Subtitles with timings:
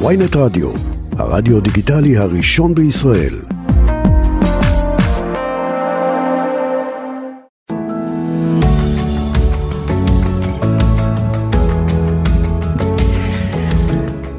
[0.00, 0.70] ויינט רדיו,
[1.18, 3.34] הרדיו דיגיטלי הראשון בישראל.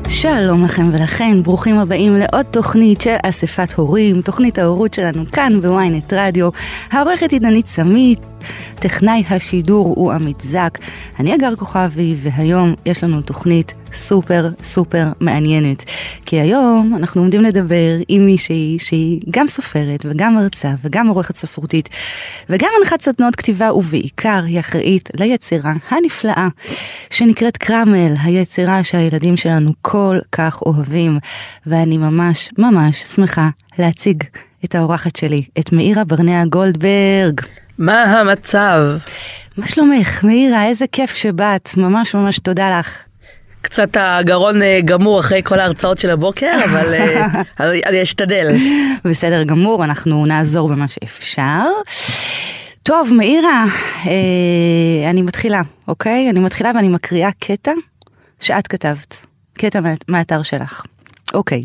[0.10, 6.14] שלום לכם ולכן, ברוכים הבאים לעוד תוכנית של אספת הורים, תוכנית ההורות שלנו כאן בוויינט
[6.14, 6.50] רדיו.
[6.92, 8.20] העורכת היא דנית סמית,
[8.75, 10.80] טכנאי השידור הוא עמית זק,
[11.20, 15.84] אני אגר כוכבי, והיום יש לנו תוכנית סופר סופר מעניינת.
[16.26, 21.90] כי היום אנחנו עומדים לדבר עם מישהי שהיא גם סופרת וגם מרצה וגם עורכת ספרותית
[22.49, 26.48] וגם הנחת סדנות כתיבה ובעיקר היא אחראית ליצירה הנפלאה
[27.09, 31.20] שנקראת קרמל, היצירה שהילדים שלנו כל כך אוהבים
[31.66, 33.49] ואני ממש ממש שמחה
[33.80, 34.23] להציג
[34.66, 37.41] את האורחת שלי, את מאירה ברנע גולדברג.
[37.77, 38.81] מה המצב?
[39.57, 40.65] מה שלומך, מאירה?
[40.65, 42.98] איזה כיף שבאת, ממש ממש תודה לך.
[43.61, 47.25] קצת הגרון אה, גמור אחרי כל ההרצאות של הבוקר, אבל אה,
[47.59, 48.55] אני אני אשתדל.
[49.05, 51.62] בסדר גמור, אנחנו נעזור במה שאפשר.
[52.84, 53.65] טוב, מאירה,
[54.07, 56.29] אה, אני מתחילה, אוקיי?
[56.29, 57.71] אני מתחילה ואני מקריאה קטע
[58.39, 60.84] שאת כתבת, קטע מה- מהאתר שלך.
[61.34, 61.62] אוקיי,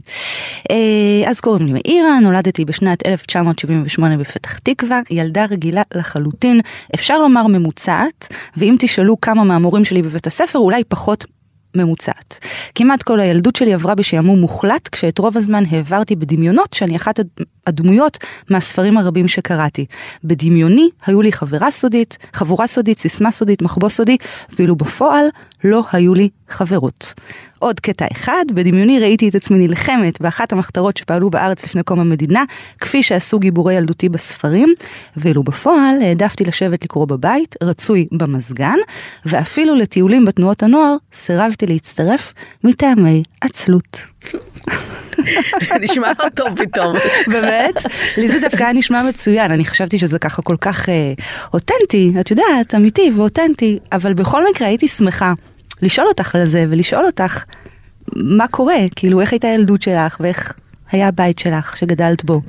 [1.27, 6.61] אז קוראים לי מאירה, נולדתי בשנת 1978 בפתח תקווה, ילדה רגילה לחלוטין,
[6.95, 11.25] אפשר לומר ממוצעת, ואם תשאלו כמה מהמורים שלי בבית הספר, אולי פחות
[11.75, 12.39] ממוצעת.
[12.75, 17.29] כמעט כל הילדות שלי עברה בשעמום מוחלט, כשאת רוב הזמן העברתי בדמיונות שאני אחת הד-
[17.67, 18.19] הדמויות
[18.51, 19.87] מהספרים הרבים שקראתי.
[20.25, 24.17] בדמיוני היו לי חברה סודית, חבורה סודית, סיסמה סודית, מחבוא סודי,
[24.59, 25.25] ואילו בפועל
[25.65, 27.15] לא היו לי חברות.
[27.59, 32.45] עוד קטע אחד, בדמיוני ראיתי את עצמי נלחמת באחת המחתרות שפעלו בארץ לפני קום המדינה,
[32.81, 34.75] כפי שעשו גיבורי ילדותי בספרים,
[35.17, 38.77] ואילו בפועל העדפתי לשבת לקרוא בבית, רצוי במזגן,
[39.27, 44.01] ואפילו לטיולים בתנועות הנוער סירבתי להצטרף מטעמי עצלות.
[45.81, 46.97] נשמע לא טוב פתאום.
[47.33, 47.75] באמת?
[48.17, 51.13] לי זה דווקא היה נשמע מצוין, אני חשבתי שזה ככה כל כך אה,
[51.55, 55.33] אותנטי, את יודעת, אמיתי ואותנטי, אבל בכל מקרה הייתי שמחה
[55.83, 57.45] לשאול אותך על זה ולשאול אותך
[58.17, 60.53] מה קורה, כאילו איך הייתה הילדות שלך ואיך
[60.93, 62.41] היה הבית שלך שגדלת בו.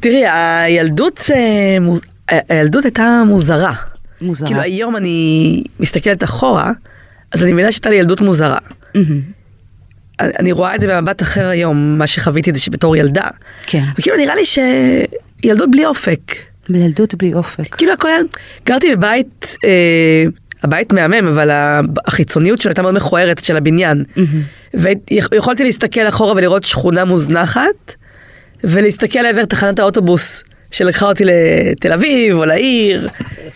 [0.00, 1.40] תראי, הילדות, אה,
[1.80, 3.72] מוז- ה- הילדות הייתה מוזרה.
[4.20, 4.48] מוזרה.
[4.48, 6.72] כאילו היום אני מסתכלת אחורה,
[7.32, 8.58] אז אני מבינה שהייתה לי ילדות מוזרה.
[8.94, 9.20] מהמם.
[10.20, 13.28] אני רואה את זה במבט אחר היום, מה שחוויתי את זה בתור ילדה.
[13.66, 16.20] כן, וכאילו נראה לי שילדות בלי אופק.
[16.68, 17.74] בילדות בלי אופק.
[17.74, 18.18] כאילו הכל היה,
[18.66, 20.24] גרתי בבית, אה,
[20.62, 21.50] הבית מהמם, אבל
[22.06, 24.04] החיצוניות שלו הייתה מאוד מכוערת של הבניין.
[24.74, 27.94] ויכולתי להסתכל אחורה ולראות שכונה מוזנחת,
[28.64, 33.08] ולהסתכל לעבר תחנת האוטובוס שלקחה אותי לתל אביב או לעיר,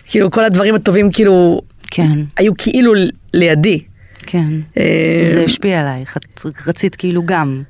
[0.07, 2.93] כאילו כל הדברים הטובים כאילו כן, היו כאילו
[3.35, 3.81] לידי.
[4.27, 4.49] כן.
[4.79, 7.63] אה, זה השפיע עלייך, את רצית כאילו גם.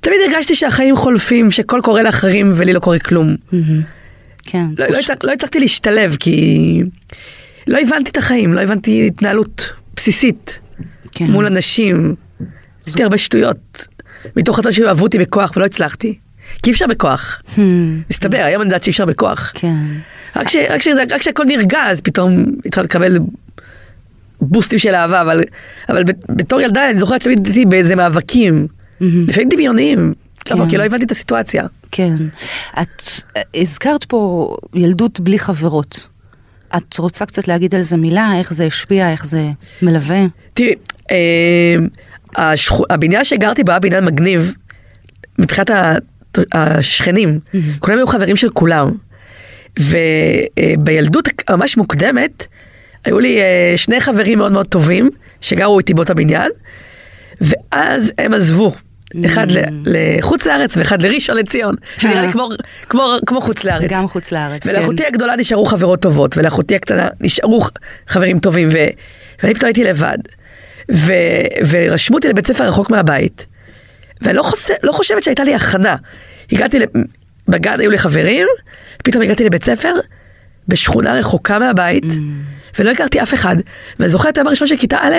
[0.00, 3.36] תמיד הרגשתי שהחיים חולפים, שהכל קורה לאחרים ולי לא קורה כלום.
[4.42, 4.66] כן.
[4.78, 6.82] לא, לא, לא הצלחתי להשתלב כי
[7.66, 10.58] לא הבנתי את החיים, לא הבנתי התנהלות בסיסית
[11.12, 11.24] כן.
[11.24, 12.14] מול אנשים.
[12.86, 13.86] עשיתי הרבה שטויות,
[14.36, 16.18] מתוך רצון שאוהבו אותי בכוח ולא הצלחתי.
[16.62, 17.60] כי אי אפשר בכוח, Hmm,
[18.10, 19.52] מסתבר, היום אני יודעת שאי אפשר בכוח.
[19.54, 19.76] כן.
[20.36, 23.18] רק, ש, רק, שזה, רק שהכל נרגע, אז פתאום התחלתי לקבל
[24.40, 25.44] בוסטים של אהבה, אבל,
[25.88, 28.66] אבל בתור ילדה אני זוכרת שתמיד הייתי באיזה מאבקים,
[29.00, 29.24] מהמם.
[29.28, 30.14] לפעמים דמיוניים,
[30.44, 30.54] כן.
[30.54, 31.66] אבל כי לא הבנתי את הסיטואציה.
[31.90, 32.14] כן.
[32.82, 33.02] את
[33.36, 36.08] אה, הזכרת פה ילדות בלי חברות.
[36.76, 38.32] את רוצה קצת להגיד על זה מילה?
[38.38, 39.12] איך זה השפיע?
[39.12, 39.50] איך זה
[39.82, 40.24] מלווה?
[40.54, 40.74] תראי,
[41.10, 41.76] אה,
[42.90, 44.52] הבניין שגרתי בה היה בניין מגניב,
[45.38, 45.70] מבחינת
[46.52, 47.40] השכנים,
[47.78, 48.90] כולם היו חברים של כולם.
[49.80, 52.46] ובילדות ממש מוקדמת,
[53.04, 56.50] היו לי אה, שני חברים מאוד מאוד טובים, שגרו איתי באותו בניין,
[57.40, 58.74] ואז הם עזבו.
[59.26, 62.48] אחד ל- לחוץ לארץ ואחד לראשון לציון, שנראה לי כמו,
[62.88, 63.90] כמו, כמו חוץ לארץ.
[63.90, 64.70] גם חוץ לארץ, כן.
[64.70, 67.60] ולאחותי הגדולה נשארו חברות טובות, ולאחותי הקטנה נשארו
[68.06, 68.76] חברים טובים, ו...
[69.42, 70.18] ואני פתאום הייתי לבד.
[70.92, 71.12] ו...
[71.70, 73.46] ורשמו אותי לבית ספר רחוק מהבית,
[74.22, 74.70] ואני לא, חוש...
[74.82, 75.96] לא חושבת שהייתה לי הכנה.
[76.52, 76.78] הגעתי.
[77.48, 78.46] בגן היו לי חברים,
[79.04, 79.94] פתאום הגעתי לבית ספר
[80.68, 82.78] בשכונה רחוקה מהבית, Mm.
[82.78, 83.56] ולא הכרתי אף אחד.
[83.98, 85.14] ואני זוכרת את היום הראשון של כיתה א',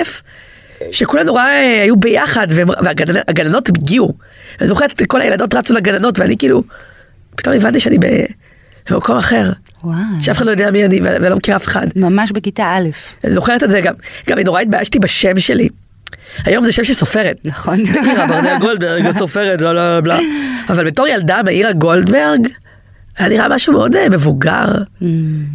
[0.90, 4.14] שכולם נורא אה, היו ביחד, והגננות הגיעו.
[4.58, 6.62] ואני זוכרת את כל הילדות רצו לגננות, ואני כאילו,
[7.36, 7.98] פתאום הבנתי שאני.
[8.90, 9.52] במקום אחר.
[9.84, 9.96] וואי.
[10.20, 11.86] שאף אחד לא יודע מי אני ולא מכיר אף אחד.
[11.96, 12.88] ממש בכיתה א',
[13.24, 13.94] אני זוכרת את זה גם,
[14.28, 15.68] גם אני נורא התביישתי בשם שלי.
[16.44, 17.36] היום זה שם של סופרת.
[17.44, 17.82] נכון?
[17.82, 20.18] מאירה ברנע גולדברג, הסופרת, לא, לא, בלה.
[20.68, 22.48] אבל בתור ילדה, מאירה גולדברג,
[23.18, 24.64] היה נראה משהו מאוד אה, מבוגר.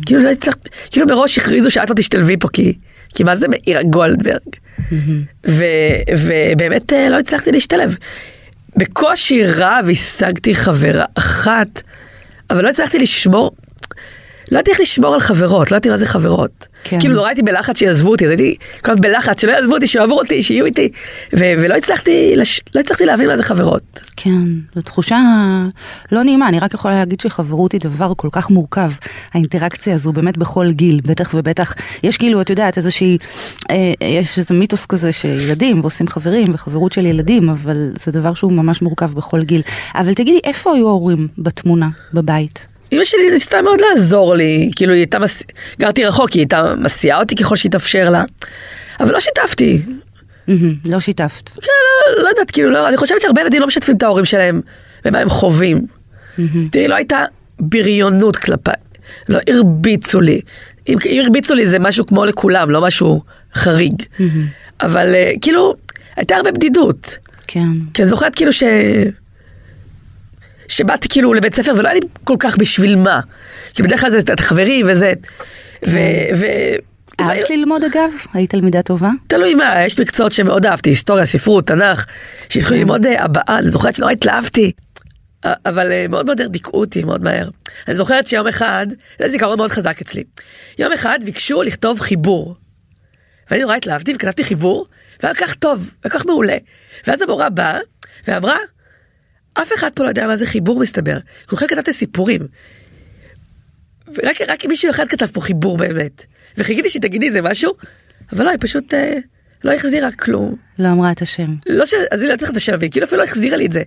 [0.06, 0.32] כאילו לא
[0.92, 2.74] כאילו מראש הכריזו שאת לא תשתלבי פה, כי,
[3.16, 4.40] כי מה זה מאירה גולדברג?
[5.48, 5.66] ו,
[6.18, 7.98] ובאמת אה, לא הצלחתי להשתלב.
[8.76, 11.82] בקושי רב השגתי חברה אחת,
[12.50, 13.52] אבל לא הצלחתי לשמור,
[14.52, 16.68] לא ידעתי איך לשמור על חברות, לא ידעתי מה זה חברות.
[16.84, 17.00] כן.
[17.00, 20.14] כאילו נורא הייתי בלחץ שיעזבו אותי, אז הייתי כל הזמן בלחץ שלא יעזבו אותי, שיאהבו
[20.20, 20.90] אותי, שיהיו איתי,
[21.34, 24.00] ו- ולא הצלחתי, לש- לא הצלחתי להבין מה זה חברות.
[24.16, 24.44] כן,
[24.76, 25.20] זו תחושה
[26.12, 28.92] לא נעימה, אני רק יכולה להגיד שחברות היא דבר כל כך מורכב.
[29.34, 31.74] האינטראקציה הזו באמת בכל גיל, בטח ובטח.
[32.04, 33.18] יש כאילו, את יודעת, איזושהי,
[33.72, 38.52] אה, יש איזה מיתוס כזה שילדים ועושים חברים וחברות של ילדים, אבל זה דבר שהוא
[38.52, 39.62] ממש מורכב בכל גיל.
[39.96, 42.68] אבל תגידי, איפה היו ההורים בתמונה, בבית?
[42.92, 45.44] אמא שלי ניסתה מאוד לעזור לי, כאילו היא הייתה, מס...
[45.80, 48.24] גרתי רחוק, היא הייתה מסיעה אותי ככל שהתאפשר לה,
[49.00, 49.82] אבל לא שיתפתי.
[50.86, 51.50] לא שיתפת.
[51.50, 51.72] כן,
[52.18, 54.62] לא, לא יודעת, כאילו, לא, אני חושבת שהרבה ילדים לא משתפים את ההורים שלהם
[55.06, 55.82] במה הם חווים.
[56.72, 57.24] תראי, לא הייתה
[57.60, 58.74] בריונות כלפיי,
[59.30, 60.42] לא הרביצו לי.
[60.88, 63.22] אם אם הרביצו לי זה משהו כמו לכולם, לא משהו
[63.54, 64.04] חריג.
[64.82, 65.76] אבל אה, כאילו,
[66.16, 67.18] הייתה הרבה בדידות.
[67.48, 67.68] כן.
[67.94, 68.64] כי אני זוכרת כאילו ש...
[70.72, 73.20] שבאתי כאילו לבית ספר ולא היה לי כל כך בשביל מה.
[73.74, 75.14] כי בדרך כלל זה את החברים וזה.
[75.88, 76.00] ו...
[76.36, 76.46] ו...
[77.20, 78.12] אהבת ללמוד אגב?
[78.34, 79.10] היית תלמידה טובה?
[79.28, 82.06] תלוי מה, יש מקצועות שמאוד אהבתי, היסטוריה, ספרות, תנ"ך,
[82.50, 84.72] שהתחילו ללמוד אה, הבאה, אני זוכרת שנורא התלהבתי.
[85.46, 87.50] א- אבל אה, מאוד מאוד דיכאו אותי מאוד מהר.
[87.88, 88.88] אני זוכרת שיום אחד,
[89.20, 90.24] זה זיכרון מאוד חזק אצלי.
[90.80, 92.56] יום אחד ביקשו לכתוב חיבור.
[93.52, 94.86] ואני נורא התלהבתי וכתבתי חיבור,
[95.24, 96.58] והיה כל כך טוב, היה כל כך מעולה.
[97.08, 97.80] ואז המורה באה
[98.28, 98.58] ואמרה,
[99.54, 101.18] אף אחד פה לא יודע מה זה חיבור מסתבר,
[101.50, 102.42] כולכם כתבתם סיפורים.
[104.08, 106.26] ורק רק מישהו אחד כתב פה חיבור באמת.
[106.58, 107.74] וחיכיתי שתגידי איזה משהו,
[108.34, 109.18] אבל לא, היא פשוט אה,
[109.64, 110.56] לא החזירה כלום.
[110.80, 111.56] לא אמרה את השם.
[111.66, 111.94] לא ש...
[112.12, 113.84] אז היא לא יודעת את השם, והיא כאילו אפילו לא החזירה לי את זה.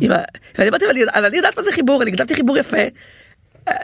[0.00, 0.16] עם ה...
[0.58, 2.76] ואני אמרתי, אבל אני- יודעת מה זה חיבור, אני כתבתי חיבור יפה.
[3.68, 3.74] אה,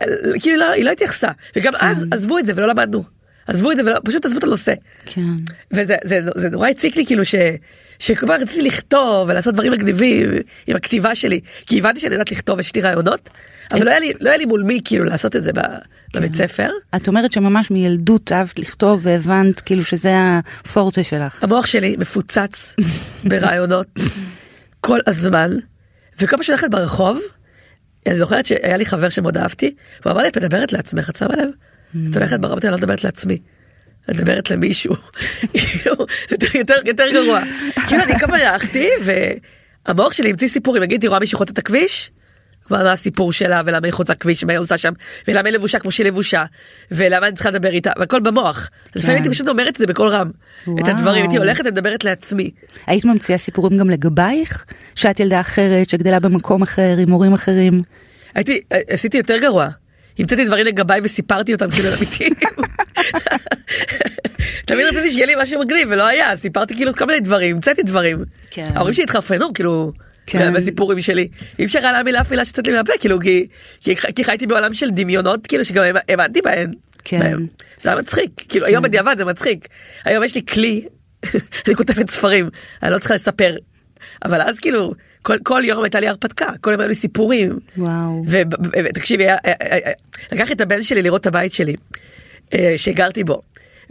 [0.41, 1.31] כאילו לא, היא לא התייחסה.
[1.57, 3.05] וגם אז עזבו את זה ולא למדנו.
[3.47, 4.75] עזבו את זה ופשוט עזבו את הנושא.
[5.07, 5.21] כן.
[5.73, 7.35] וזה זה, זה נורא הציק לי כאילו ש...
[7.99, 10.31] שכל פעם רציתי לכתוב ולעשות דברים מגניבים
[10.67, 13.31] עם הכתיבה שלי, כי הבנתי שאני יודעת לכתוב ויש לי רעיונות,
[13.73, 15.61] אבל לא היה לי, לא היה לי מול מי כאילו לעשות את זה ב-
[16.15, 16.71] בבית ספר.
[16.97, 20.13] את אומרת שממש מילדות אהבת לכתוב והבנת כאילו שזה
[20.65, 21.45] הפורטה שלך.
[21.45, 22.75] המוח שלי מפוצץ
[23.29, 23.87] ברעיונות
[24.81, 25.51] כל הזמן,
[26.21, 27.21] וכל פעם שאני הולכת ברחוב,
[28.07, 29.75] אני זוכרת שהיה לי חבר שמאוד אהבתי,
[30.05, 31.49] הוא אמר לי, את מדברת לעצמך, את שמה לב?
[32.11, 33.39] את הולכת ברחוב, אני לא מדברת לעצמי.
[34.09, 34.95] מדברת למישהו,
[35.53, 35.95] כאילו,
[36.55, 37.41] יותר, יותר גרוע.
[37.89, 42.11] כאילו אני פעם הלכתי, והמוח שלי המציא סיפורים, נגיד, היא רואה מישהו חוצה את הכביש,
[42.69, 44.93] כבר מה הסיפור שלה, ולמה היא חוצה כביש, ומה היא עושה שם,
[45.29, 46.45] ולמה היא לבושה כמו שהיא לבושה,
[46.91, 48.71] ולמה אני צריכה לדבר איתה, והכל במוח.
[48.95, 50.31] אז לפעמים הייתי פשוט אומרת את זה בקול רם,
[50.63, 51.37] את הדברים, הייתי.
[51.37, 52.51] הולכת ומדברת לעצמי.
[52.87, 54.65] היית ממציאה סיפורים גם לגבייך?
[54.95, 57.83] שאת ילדה אחרת, שגדלה במקום אחר, עם הורים אחרים?
[58.35, 59.69] הייתי, עשיתי יותר גרוע.
[60.19, 62.33] המצאתי דברים לגביי וסיפרתי אותם כאילו אמיתיים.
[64.69, 68.25] תמיד רציתי שיהיה לי משהו מגניב ולא היה, סיפרתי כאילו כל מיני דברים, המצאתי דברים.
[68.51, 68.69] כן.
[68.75, 69.93] ההורים שלי התחרפנו כאילו.
[70.27, 70.55] כן.
[70.55, 71.29] בסיפורים שלי
[71.59, 73.47] אי אפשר היה להאמין לאף מילה שיצאת לי מהפה כאילו כי,
[73.81, 76.71] כי, כי חייתי בעולם של דמיונות כאילו שגם האמנתי בהן.
[77.05, 77.21] כן.
[77.21, 77.47] בהם.
[77.81, 79.69] זה היה מצחיק כאילו היום בדיעבד זה מצחיק
[80.05, 80.85] היום יש לי כלי
[81.67, 82.49] אני כותבת ספרים
[82.83, 83.57] אני לא צריכה לספר
[84.25, 88.25] אבל אז כאילו כל, כל יום הייתה לי הרפתקה כל יום היו לי סיפורים וואו.
[88.85, 89.27] ותקשיבי,
[90.33, 91.75] לקחתי את הבן שלי לראות את הבית שלי,
[92.55, 93.43] אה, שגרתי בו,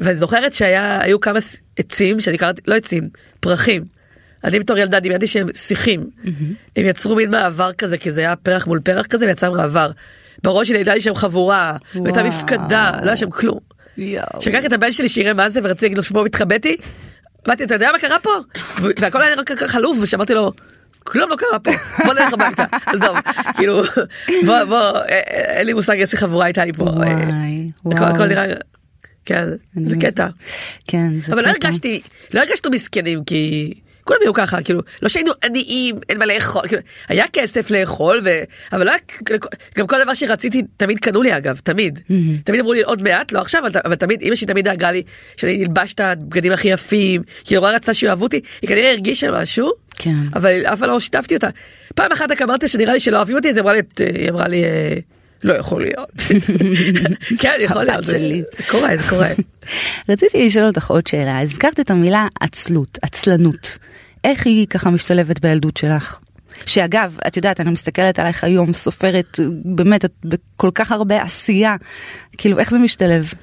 [0.02, 1.40] ואני זוכרת שהיו כמה
[1.78, 3.10] עצים שאני קראתי, לא עצים,
[3.40, 3.84] פרחים.
[4.44, 6.10] אני בתור ילדה דמיינתי שהם שיחים.
[6.76, 9.92] הם יצרו מין מעבר כזה, כי זה היה פרח מול פרח כזה, ויצא מעבר.
[10.44, 12.24] בראש שלי הייתה לי שם חבורה, והייתה.
[12.24, 13.60] מפקדה, לא היה שם כלום.
[14.40, 16.78] כשלקחתי את הבן שלי שיראה מה זה ורציתי להגיד לו שבו מתחבאתי,
[17.48, 18.30] באתי אתה יודע מה קרה פה?
[19.00, 20.52] והכל היה רק חלוף ושאמרתי לו
[21.04, 21.72] כלום לא קרה פה
[22.06, 23.18] בוא נלך הביתה עזוב
[23.56, 23.84] כאילו
[24.46, 26.86] בוא בוא אין לי מושג איזה חבורה הייתה לי פה.
[27.04, 28.08] אה.
[28.08, 28.46] הכל נראה
[29.28, 29.96] כן אני זה.
[29.96, 30.28] קטע
[30.88, 31.68] כן, זה אבל לא קטע.
[31.68, 32.02] הרגשתי
[32.34, 33.74] לא הרגשנו מסכנים כי.
[34.08, 38.30] כולם היו ככה כאילו לא שהיינו עניים אין מה לאכול כאילו, היה כסף לאכול ו...
[38.72, 39.40] אבל לא היה
[39.78, 42.00] גם כל דבר שרציתי תמיד קנו לי אגב תמיד
[42.44, 45.04] תמיד אמרו לי עוד מעט לא עכשיו אבל, אבל תמיד אמא שלי תמיד דאגה לי
[45.38, 49.32] שאני אלבש את הבגדים הכי יפים כי היא נורא רצתה שיאהבו אותי היא כנראה הרגישה
[49.32, 50.16] משהו כן.
[50.36, 51.50] אבל אף פעם לא שיתפתי אותה
[51.96, 54.48] פעם אחת רק אמרתי שנראה לי שלא אוהבים אותי אז היא אמרה לי היא אמרה
[54.48, 54.98] לי אה,
[55.44, 56.10] לא יכול להיות
[57.42, 58.20] כן יכול להיות זה
[58.68, 59.30] קורה זה קורה.
[60.10, 63.78] רציתי לשאול אותך עוד שאלה, הזכרת את המילה עצלות, עצלנות.
[64.24, 66.20] איך היא ככה משתלבת בילדות שלך?
[66.66, 71.76] שאגב, את יודעת, אני מסתכלת עלייך היום, סופרת, באמת, את בכל כך הרבה עשייה,
[72.38, 73.34] כאילו, איך זה משתלב?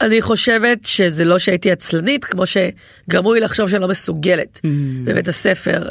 [0.00, 4.60] אני חושבת שזה לא שהייתי עצלנית, כמו שגרמו לי לחשוב שאני לא מסוגלת
[5.04, 5.88] בבית הספר.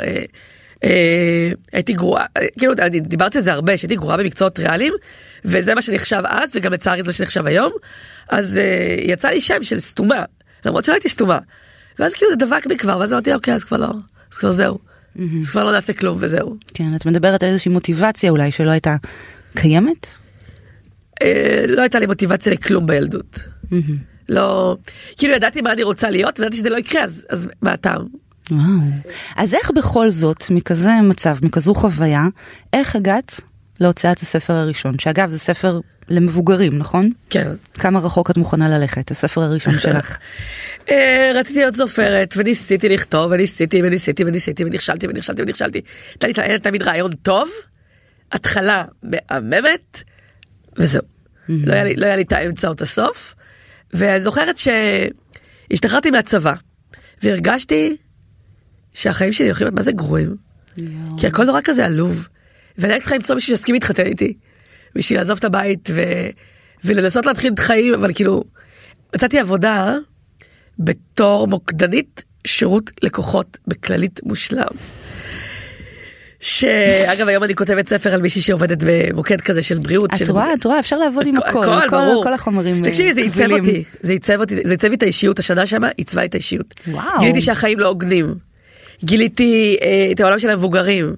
[0.83, 4.93] אה, הייתי גרועה, אה, כאילו, אני דיברתי על זה הרבה, שהייתי גרועה במקצועות ריאליים,
[5.45, 7.71] וזה מה שנחשב אז, וגם לצערי זה מה שנחשב היום.
[8.29, 10.23] אז אה, יצא לי שם של סתומה,
[10.65, 11.39] למרות שלא הייתי סתומה.
[11.99, 13.89] ואז כאילו זה דבק בי כבר, ואז אמרתי, אוקיי, אז כבר לא,
[14.31, 14.77] אז כבר זהו.
[15.41, 16.55] אז כבר לא נעשה כלום וזהו.
[16.73, 18.95] כן, את מדברת על איזושהי מוטיבציה אולי שלא הייתה
[19.55, 20.07] קיימת?
[21.67, 23.39] לא הייתה לי מוטיבציה לכלום בילדות.
[24.29, 24.77] לא,
[25.17, 28.07] כאילו ידעתי מה אני רוצה להיות, וידעתי שזה לא יקרה, אז, אז מה הטעם?
[28.51, 28.63] וואו.
[29.35, 32.27] אז איך בכל זאת, מכזה מצב, מכזו חוויה,
[32.73, 33.41] איך הגעת
[33.79, 34.99] להוצאת הספר הראשון?
[34.99, 35.79] שאגב, זה ספר
[36.09, 37.09] למבוגרים, נכון?
[37.29, 37.51] כן.
[37.73, 40.17] כמה רחוק את מוכנה ללכת, הספר הראשון שלך?
[40.89, 45.81] אה, רציתי להיות סופרת, וניסיתי לכתוב, וניסיתי, וניסיתי, וניסיתי, ונכשלתי, ונכשלתי, ונכשלתי.
[46.21, 47.49] הייתה לי תמיד רעיון טוב,
[48.31, 50.03] התחלה מהממת,
[50.77, 51.01] וזהו.
[51.49, 51.73] לא
[52.05, 53.35] היה לי את האמצע או את הסוף.
[53.93, 56.53] ואני זוכרת שהשתחררתי מהצבא,
[57.23, 57.95] והרגשתי
[58.93, 60.35] שהחיים שלי הולכים להיות מה זה גרועים.
[61.17, 62.27] כי הכל נורא כזה עלוב.
[62.77, 64.33] ואני רק צריכה למצוא מישהו שיסכים להתחתן איתי.
[64.95, 66.01] בשביל לעזוב את הבית ו...
[66.83, 68.43] ולנסות להתחיל את חיים, אבל כאילו,
[69.15, 69.95] מצאתי עבודה
[70.79, 74.65] בתור מוקדנית שירות לקוחות בכללית מושלם.
[76.39, 80.09] שאגב היום אני כותבת ספר על מישהי שעובדת במוקד כזה של בריאות.
[80.23, 80.29] את.
[80.29, 82.23] רואה, את רואה, אפשר לעבוד עם הכל, הכל, כל- ברור.
[82.23, 83.51] כל החומרים אה, תקשיבי, זה עיצב.
[83.51, 86.73] אותי, זה עיצב אותי, זה עיצב לי את האישיות, השנה שמה עיצבה לי את האישיות.
[86.87, 87.19] וואו.
[87.19, 88.48] גיליתי שהחיים לא הוגנים.
[89.03, 91.15] גיליתי אה, את העולם של המבוגרים.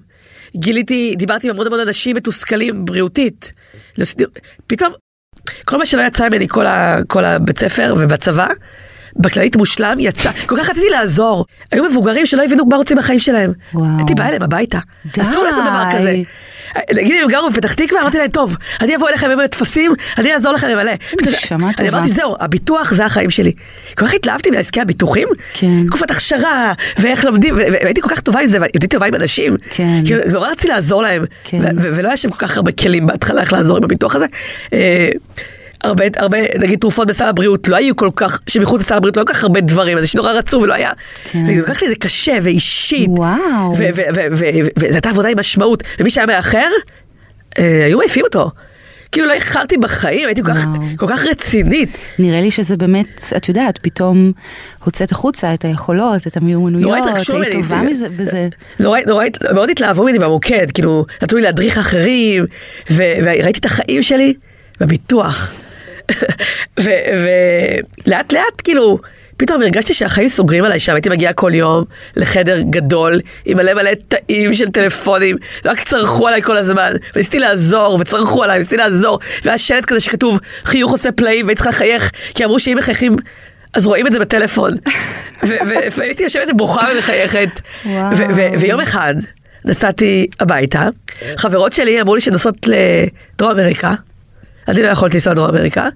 [0.56, 3.52] גיליתי, דיברתי עם המון המון אנשים מתוסכלים בריאותית.
[4.66, 4.92] פתאום,
[5.64, 8.48] כל מה שלא יצא ממני כל, ה, כל הבית ספר ובצבא,
[9.16, 11.44] בכללית מושלם יצא, כל כך רציתי לעזור.
[11.72, 13.52] היו מבוגרים שלא הבינו מה רוצים בחיים שלהם.
[13.74, 13.86] וואו.
[13.98, 14.78] הייתי באה אליהם הביתה.
[15.20, 16.16] אסור לעשות דבר כזה.
[16.94, 20.52] נגיד הם גרו בפתח תקווה, אמרתי להם, טוב, אני אבוא אליכם עם טפסים, אני אעזור
[20.52, 20.92] לכם למלא.
[21.78, 21.88] אני.
[21.88, 23.52] אמרתי, זהו, הביטוח זה החיים שלי.
[23.98, 25.86] כל כך התלהבתי מעסקי הביטוחים, כן.
[25.86, 29.56] תקופת הכשרה, ואיך לומדים, והייתי כל כך טובה עם זה, והייתי טובה עם אנשים.
[29.70, 30.02] כן.
[30.04, 31.60] כאילו, נורא רציתי לעזור להם, כן.
[31.78, 34.26] ולא היה שם כל כך הרבה כלים בהתחלה איך לעזור עם הביטוח הזה.
[35.82, 39.26] הרבה, הרבה, נגיד תרופות בסל הבריאות, לא היו כל כך, שמחוץ לסל הבריאות לא היו
[39.26, 40.90] כל כך הרבה דברים, אז נורא רצו ולא היה.
[41.32, 41.44] כן.
[41.48, 43.10] ולקח לי את זה קשה ואישית.
[43.10, 43.72] וואו.
[44.76, 46.68] וזו הייתה עבודה עם משמעות, ומי שהיה מאחר,
[47.58, 48.50] אה, היו מעיפים אותו.
[49.12, 50.66] כאילו לא איחרתי בחיים, הייתי כל כך.
[50.96, 51.98] כל כך רצינית.
[52.18, 54.32] נראה לי שזה באמת, את יודעת, פתאום
[54.84, 57.52] הוצאת החוצה את היכולות, את המיומנויות, היית.
[57.52, 58.48] טובה מזה, וזה...
[58.80, 59.24] נורא, נורא,
[59.54, 62.44] מאוד התלהבו ממני במוקד, כאילו, נתנו לי להדריך אחרים,
[62.94, 64.34] וראיתי את החיים שלי
[64.80, 65.52] בביטוח.
[66.80, 68.98] ולאט לאט, כאילו,
[69.36, 71.84] פתאום הרגשתי שהחיים סוגרים עליי שם, הייתי מגיעה כל יום
[72.16, 77.98] לחדר גדול, עם מלא מלא תאים של טלפונים, ורק צרחו עליי כל הזמן, וניסיתי לעזור,
[78.00, 82.44] וצרחו עליי, וניסיתי לעזור, והיה שלט כזה שכתוב, חיוך עושה פלאים, והייתי צריכה לחייך, כי
[82.44, 83.16] אמרו שאם מחייכים,
[83.74, 84.72] אז רואים את זה בטלפון.
[85.42, 87.60] ו- ו- והייתי יושבת ובוכה ומחייכת.
[87.86, 89.14] ו- ו- ויום אחד
[89.64, 90.88] נסעתי הביתה,
[91.36, 93.94] חברות שלי אמרו לי שנוסעות לדרום אמריקה,
[94.68, 95.88] אני לא יכולתי לנסוע לדרום אמריקה,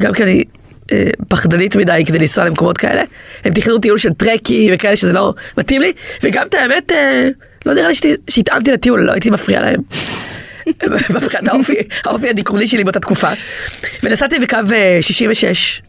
[0.00, 0.44] גם כי אני
[0.92, 3.02] אה, פחדנית מדי כדי לנסוע למקומות כאלה,
[3.44, 7.28] הם תכננו טיול של טרקים וכאלה שזה לא מתאים לי, וגם את האמת, אה,
[7.66, 7.94] לא נראה לי
[8.30, 9.80] שהתאמתי לטיול, לא הייתי מפריע להם.
[11.14, 13.30] מבחינת האופי, האופי הדיכאוני שלי באותה תקופה.
[14.02, 15.82] ונסעתי בקו אה, 66,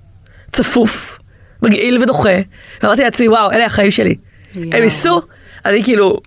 [0.51, 1.19] צפוף,
[1.61, 2.39] מגעיל ודוחה,
[2.83, 4.15] ואמרתי לעצמי, וואו, אלה החיים שלי.
[4.55, 5.21] הם ייסעו,
[5.65, 6.17] אני כאילו,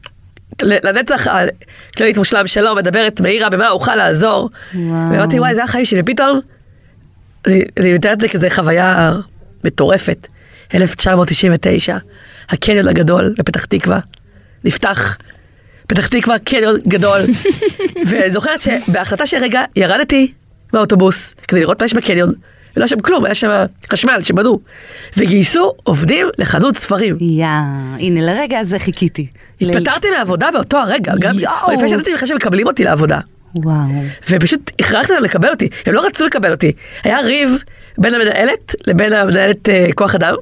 [0.62, 4.50] לנצח הכללית מושלם שלום, מדברת מאירה במה אוכל לעזור.
[4.75, 6.03] ואמרתי, וואי, זה החיים שלי.
[6.03, 6.41] פתאום,
[7.47, 9.12] אני אני מתארת את זה כזה חוויה
[9.65, 10.29] מטורפת.
[10.75, 11.97] 1999,
[12.49, 13.99] הקניון הגדול בפתח תקווה,
[14.65, 15.17] נפתח.
[15.87, 17.21] פתח תקווה, קניון גדול.
[18.09, 20.33] ואני זוכרת שבהחלטה של רגע ירדתי
[20.73, 22.33] מהאוטובוס כדי לראות מה יש בקניון.
[22.76, 24.61] ולא היה שם כלום, היה שם חשמל שבנו.
[25.16, 27.16] וגייסו עובדים לחנות ספרים.
[27.21, 27.47] יא,
[27.99, 29.26] הנה לרגע הזה חיכיתי.
[29.61, 31.35] התפטרתי מהעבודה באותו הרגע, גם
[31.73, 33.21] לפני שידעתי בכלל שמקבלים אותי לעבודה.
[33.54, 33.76] וואו.
[34.30, 36.73] ופשוט הכרחתי אותם לקבל אותי, הם לא רצו לקבל אותי.
[37.04, 37.50] היה ריב
[37.99, 40.35] בין המנהלת לבין המנהלת אה, כוח אדם,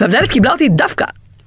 [0.00, 1.04] והמנהלת קיבלה אותי דווקא,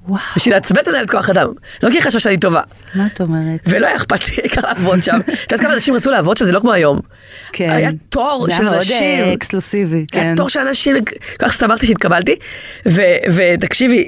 [0.07, 0.21] וואו.
[0.35, 1.47] בשביל לעצבן את מנהלת כוח אדם,
[1.83, 2.61] לא כי היא חשבה שאני טובה.
[2.95, 3.59] מה את אומרת?
[3.67, 5.19] ולא היה אכפת לי, העיקר לעבוד שם.
[5.25, 6.99] את יודעת כמה אנשים רצו לעבוד שם, זה לא כמו היום.
[7.51, 7.69] כן.
[7.69, 9.23] היה תור זה של היה מאוד אנשים.
[9.23, 10.33] אה, אקסקלוסיבי, היה כן.
[10.35, 10.95] תור של אנשים,
[11.39, 12.35] כך שמחתי שהתקבלתי.
[13.35, 14.07] ותקשיבי,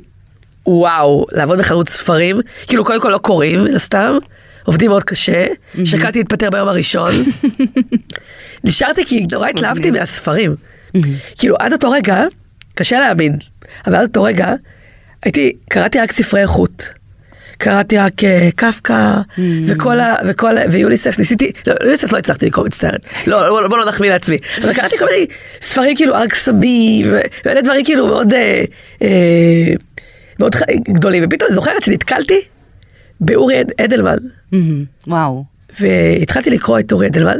[0.68, 4.18] וואו, לעבוד בחנות ספרים, כאילו קודם כל לא קוראים, מן הסתם,
[4.64, 5.48] עובדים מאוד קשה,
[5.86, 7.12] שקלתי להתפטר ביום הראשון.
[8.64, 9.92] נשארתי כי נורא התלהבתי.
[9.92, 10.56] מהספרים.
[11.38, 12.24] כאילו עד אותו רגע,
[12.76, 13.38] קשה להאמין,
[13.88, 14.54] אבל עד אותו רגע,
[15.24, 16.90] הייתי, קראתי רק ספרי איכות.
[17.58, 19.14] קראתי רק אה, קפקא,
[19.68, 20.16] וכל ה...
[20.28, 20.62] וכל ה...
[20.72, 23.08] ויוליסס, ניסיתי, לא, יוליסס לא הצלחתי לקרוא, מצטערת.
[23.28, 24.38] לא, בוא, בוא לא נחמיא לעצמי.
[24.64, 25.26] אבל קראתי כל מיני
[25.62, 28.64] ספרים כאילו ארק סמי, ו- ואלה דברים כאילו מאוד, אה,
[29.02, 29.74] אה,
[30.40, 30.56] מאוד
[30.90, 31.24] גדולים.
[31.26, 32.40] ופתאום אני זוכרת שנתקלתי
[33.20, 34.18] באורי אד- אדלמן,
[34.52, 35.44] מהמם, וואו.
[35.80, 37.38] והתחלתי לקרוא את אורי אדלמן,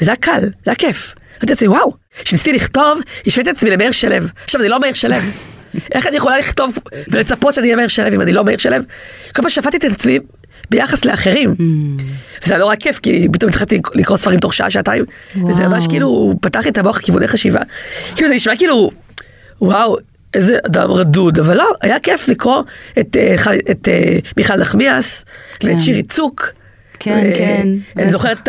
[0.00, 1.14] וזה היה קל, זה היה כיף.
[1.38, 1.92] אמרתי לעצמי, וואו,
[2.24, 4.16] כשניסיתי לכתוב, השוויתי את עצמי למאיר שלו.
[4.44, 5.16] עכשיו, אני לא מאיר שלו,
[5.92, 6.78] איך אני יכולה לכתוב
[7.08, 8.76] ולצפות שאני אהיה מאיר שלו אם אני לא מאיר שלו?
[9.34, 10.18] כל פעם שפטתי את עצמי
[10.70, 11.54] ביחס לאחרים.
[12.44, 15.04] וזה היה נורא כיף, כי פתאום התחלתי לקרוא ספרים תוך שעה, שעתיים,
[15.48, 15.66] וזה.
[15.68, 17.60] ממש כאילו פתח לי את המוח לכיווני חשיבה.
[18.14, 18.90] כאילו זה נשמע כאילו,
[19.60, 19.96] וואו,
[20.34, 22.62] איזה אדם רדוד, אבל לא, היה כיף לקרוא
[22.98, 25.24] את, אה, ח- את אה, מיכל נחמיאס,
[25.60, 25.68] כן.
[25.68, 26.50] ואת שירי צוק.
[26.98, 27.66] כן, ו- כן,
[27.98, 28.10] אני.
[28.12, 28.48] זוכרת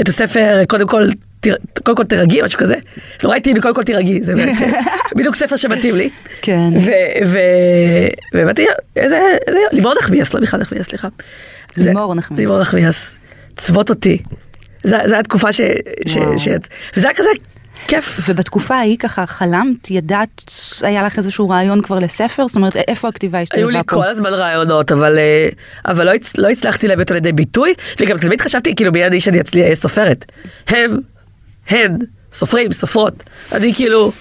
[0.00, 1.08] את הספר, קודם כל,
[1.82, 2.74] קודם כל תירגעי, משהו כזה.
[3.24, 4.80] לא ראיתי קודם כל תירגעי, זה באמת אה,
[5.16, 6.10] בדיוק ספר שמתאים לי.
[6.42, 6.68] כן.
[6.80, 7.38] ו- ו-
[8.34, 8.60] ובאמת,
[8.96, 9.18] איזה,
[9.72, 11.08] לימור נחמיאס, לא מיכל נחמיאס, סליחה.
[11.76, 12.40] לימור נחמיאס.
[12.40, 13.14] לימור נחמיאס,
[13.56, 14.18] צוות אותי.
[14.84, 15.60] היה תקופה ש...
[16.96, 17.28] וזה היה כזה
[17.88, 18.20] כיף.
[18.28, 22.48] ובתקופה ההיא ככה חלמת, ידעת, היה לך איזשהו רעיון כבר לספר?
[22.48, 23.96] זאת אומרת, איפה הכתיבה היו השתלבה לי פה?
[23.96, 25.48] כל הזמן רעיונות, אבל, אה,
[25.84, 29.28] אבל לא, הצ- לא הצלחתי להביא אותו לידי ביטוי, וגם תמיד חשבתי, כאילו, מיד איש
[29.28, 30.32] אני אצלי אהיה סופרת.
[30.68, 30.98] הם,
[31.68, 31.96] הן,
[32.32, 33.22] סופרים, סופרות.
[33.52, 34.12] אני כאילו,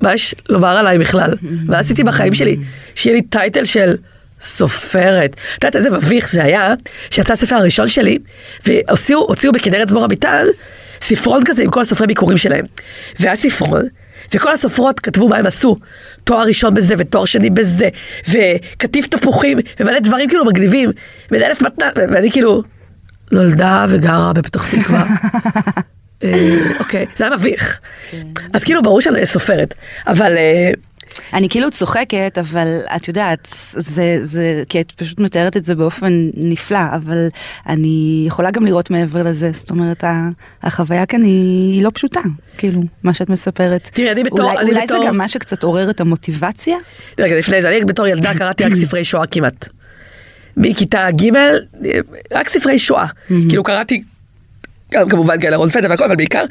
[0.00, 1.34] מה יש לומר עליי בכלל?
[1.66, 2.56] ועשיתי בחיים שלי,
[2.94, 3.96] שיהיה לי טייטל של
[4.40, 5.30] סופרת.
[5.30, 6.74] את יודעת איזה מביך זה היה,
[7.10, 8.18] שיצא הספר הראשון שלי,
[8.66, 10.46] והוציאו הוציאו בכנרת זמור אביטל,
[11.02, 12.64] ספרון כזה עם כל הסופרי ביקורים שלהם.
[13.20, 13.82] והיה ספרון,
[14.34, 15.76] וכל הסופרות כתבו מה הם עשו.
[16.24, 17.88] תואר ראשון בזה ותואר שני בזה,
[18.28, 20.90] וקטיף תפוחים, ומלא דברים כאילו מגניבים,
[21.30, 22.62] ומנהלת מתנה, ואני כאילו
[23.32, 25.06] נולדה וגרה בפתח תקווה.
[26.24, 27.80] אה, אוקיי, זה היה מביך.
[28.52, 29.74] אז כאילו ברור שאני סופרת,
[30.06, 30.70] אבל אה,
[31.34, 36.12] אני כאילו צוחקת, אבל את יודעת, זה, זה, כי את פשוט מתארת את זה באופן
[36.36, 37.28] נפלא, אבל
[37.68, 40.04] אני יכולה גם לראות מעבר לזה, זאת אומרת,
[40.62, 42.20] החוויה כאן היא, היא לא פשוטה,
[42.58, 43.90] כאילו, מה שאת מספרת.
[43.92, 46.76] תראי, אני בתור- אולי, אני אולי בתור- זה גם מה שקצת עורר את המוטיבציה?
[47.18, 49.68] רגע, לפני זה, אני בתור ילדה קראתי רק ספרי שואה כמעט.
[50.56, 51.50] מכיתה ג' אה,
[52.32, 53.06] רק ספרי שואה.
[53.48, 54.02] כאילו קראתי,
[54.92, 56.44] גם כמובן כאלה רון פטה והכל, אבל בעיקר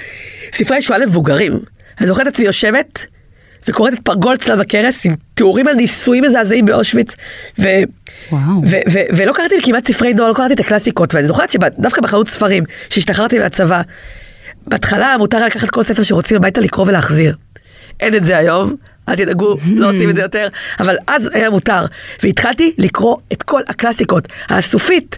[0.53, 1.59] ספרי שואה למבוגרים.
[1.99, 3.05] אני זוכרת את עצמי יושבת
[3.67, 7.15] וקוראת את פרגול צלב הקרס עם תיאורים על ניסויים מזעזעים באושוויץ.
[7.59, 7.63] ו...
[8.31, 8.41] וואו.
[8.65, 12.27] ו- ו- ולא קראתי כמעט ספרי נוער, לא קראתי את הקלאסיקות, ואני זוכרת שדווקא בחנות
[12.27, 13.81] ספרים, שהשתחררתי מהצבא,
[14.67, 17.35] בהתחלה מותר היה לקחת כל ספר שרוצים הביתה לקרוא ולהחזיר.
[17.99, 18.75] אין את זה היום,
[19.09, 20.47] אל תדאגו, לא עושים את זה יותר,
[20.79, 21.85] אבל אז היה מותר.
[22.23, 25.17] והתחלתי לקרוא את כל הקלאסיקות, האסופית.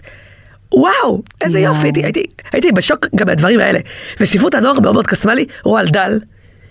[0.72, 1.74] וואו, איזה וואו.
[1.74, 2.22] יופי, הייתי, הייתי,
[2.52, 3.78] הייתי בשוק גם מהדברים האלה.
[4.20, 6.18] וספרות הנוער מאוד מאוד קסמה לי, רועל דל,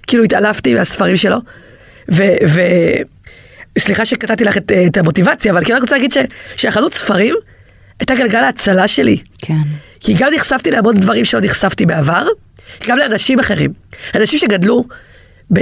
[0.08, 1.38] כאילו התעלפתי מהספרים שלו,
[2.12, 2.24] ו...
[2.48, 2.62] ו...
[3.78, 6.18] סליחה שקטעתי לך את, את המוטיבציה, אבל כן רק רוצה להגיד ש,
[6.56, 7.36] שהחנות ספרים
[8.00, 9.18] הייתה גלגל ההצלה שלי.
[9.42, 9.54] כן.
[10.00, 12.28] כי גם נחשפתי להמון דברים שלא נחשפתי בעבר,
[12.88, 13.74] גם לאנשים אחרים.
[14.16, 14.84] אנשים שגדלו
[15.54, 15.60] ב,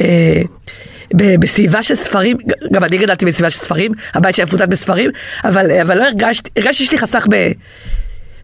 [1.15, 2.37] ב, בסביבה של ספרים,
[2.73, 5.11] גם אני גדלתי בסביבה של ספרים, הבית שלי מפוצץ בספרים,
[5.43, 7.51] אבל, אבל לא הרגשתי, הרגשתי שיש לי חסך ב...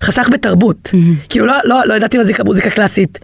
[0.01, 0.91] חסך בתרבות.
[1.29, 3.19] כאילו לא, לא, לא ידעתי מה זה מוזיקה קלאסית.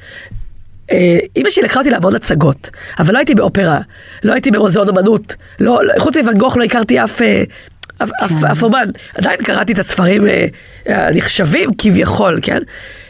[0.92, 3.80] אה, אימא שלי לקחה אותי לעבוד הצגות, אבל לא הייתי באופרה,
[4.24, 7.44] לא הייתי במוזיאון אמנות, לא, לא, חוץ מוואן גוך לא הכרתי אף, אה,
[8.52, 8.88] אף אומן.
[9.16, 10.48] עדיין קראתי את הספרים אה,
[10.88, 12.60] הנחשבים כביכול, כן?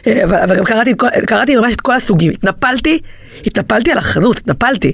[0.06, 0.64] אה, אבל, גם
[1.26, 2.98] קראתי, ממש את כל הסוגים, התנפלתי,
[3.46, 4.92] התנפלתי על החנות, התנפלתי.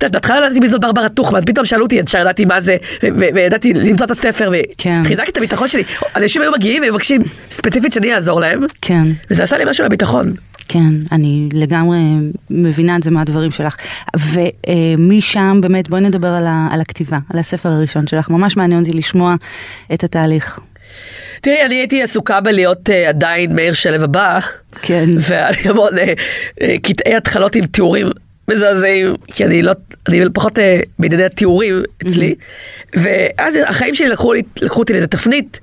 [0.00, 2.76] בהתחלה לא ידעתי מי זאת ברברה טוכמן, פתאום שאלו אותי, ישר ידעתי מה זה,
[3.34, 5.02] וידעתי למצוא את הספר, כן.
[5.04, 5.82] וחיזקתי את הביטחון שלי.
[6.16, 9.06] אנשים היו מגיעים ומבקשים ספציפית שאני אעזור להם, כן.
[9.30, 10.34] וזה עשה לי משהו לביטחון.
[10.72, 11.98] כן, אני לגמרי
[12.50, 13.76] מבינה את זה מהדברים שלך.
[14.16, 18.30] ומשם באמת בואי נדבר על, ה, על הכתיבה, על הספר הראשון שלך.
[18.30, 19.34] ממש מעניין אותי לשמוע
[19.94, 20.58] את התהליך.
[21.40, 24.38] תראי, אני הייתי עסוקה בלהיות uh, עדיין מאיר שלו הבא.
[24.82, 25.10] כן.
[25.18, 28.10] ואני המון uh, קטעי התחלות עם תיאורים
[28.48, 29.72] מזעזעים, כי אני לא,
[30.08, 30.62] אני פחות uh,
[30.98, 32.34] בענייני התיאורים אצלי.
[32.94, 34.32] ואז החיים שלי לקחו,
[34.62, 35.60] לקחו אותי לאיזה תפנית.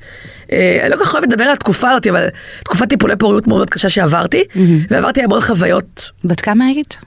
[0.50, 0.52] Uh,
[0.84, 2.28] אני לא כל כך אוהבת לדבר על התקופה הזאת, אבל
[2.64, 4.44] תקופת טיפולי פוריות מאוד מאוד קשה שעברתי,
[4.90, 6.12] ועברתי המון חוויות.
[6.24, 6.98] בת כמה היית?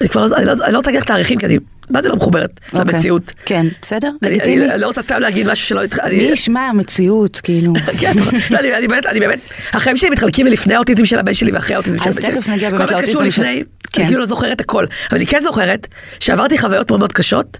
[0.00, 1.58] אני כבר לא, אני לא, אני לא רוצה להגיד לך תאריכים, כי אני,
[1.90, 2.80] מה זה לא מחוברת אוקיי.
[2.94, 3.32] למציאות.
[3.46, 4.64] כן, בסדר, אני, לגיטימי.
[4.64, 5.80] אני, אני לא רוצה סתם להגיד משהו שלא...
[6.02, 7.72] אני- מי ישמע המציאות, כאילו.
[8.00, 8.12] כן,
[8.50, 9.38] לא, אני אני באמת, אני באמת,
[9.72, 12.40] החיים שלי מתחלקים ללפני האוטיזם של הבן שלי ואחרי האוטיזם של אז הבן שלי.
[12.40, 14.00] תכף נגיע כל באמת מה שקשור לאוטיזם של- לפני, כן.
[14.00, 14.84] אני כאילו לא זוכרת הכל.
[15.10, 15.88] אבל אני כן זוכרת
[16.20, 17.58] שעברתי חוויות מאוד מאוד קשות,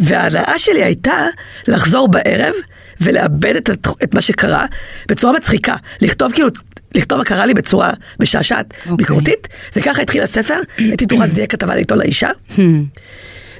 [0.00, 1.26] וההנאה שלי הייתה
[1.68, 2.54] לחזור בערב
[3.00, 3.70] ולאבד את,
[4.02, 4.66] את מה שקרה
[5.08, 5.76] בצורה מצחיקה.
[6.00, 6.48] לכתוב כאילו,
[6.94, 8.96] לכתוב מה קרה לי בצורה משעשעת, אוקיי.
[8.96, 12.60] ביקורתית, וככה התחיל הספר, הייתי בטוחה שזה יהיה כתבה לעיתון לאישה, Hmm,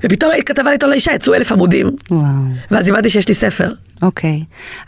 [0.05, 2.23] ופתאום כתבה לעיתון לאישה, יצאו אלף עמודים, וואו,
[2.71, 3.73] ואז הבנתי שיש לי ספר.
[4.03, 4.45] אוקיי.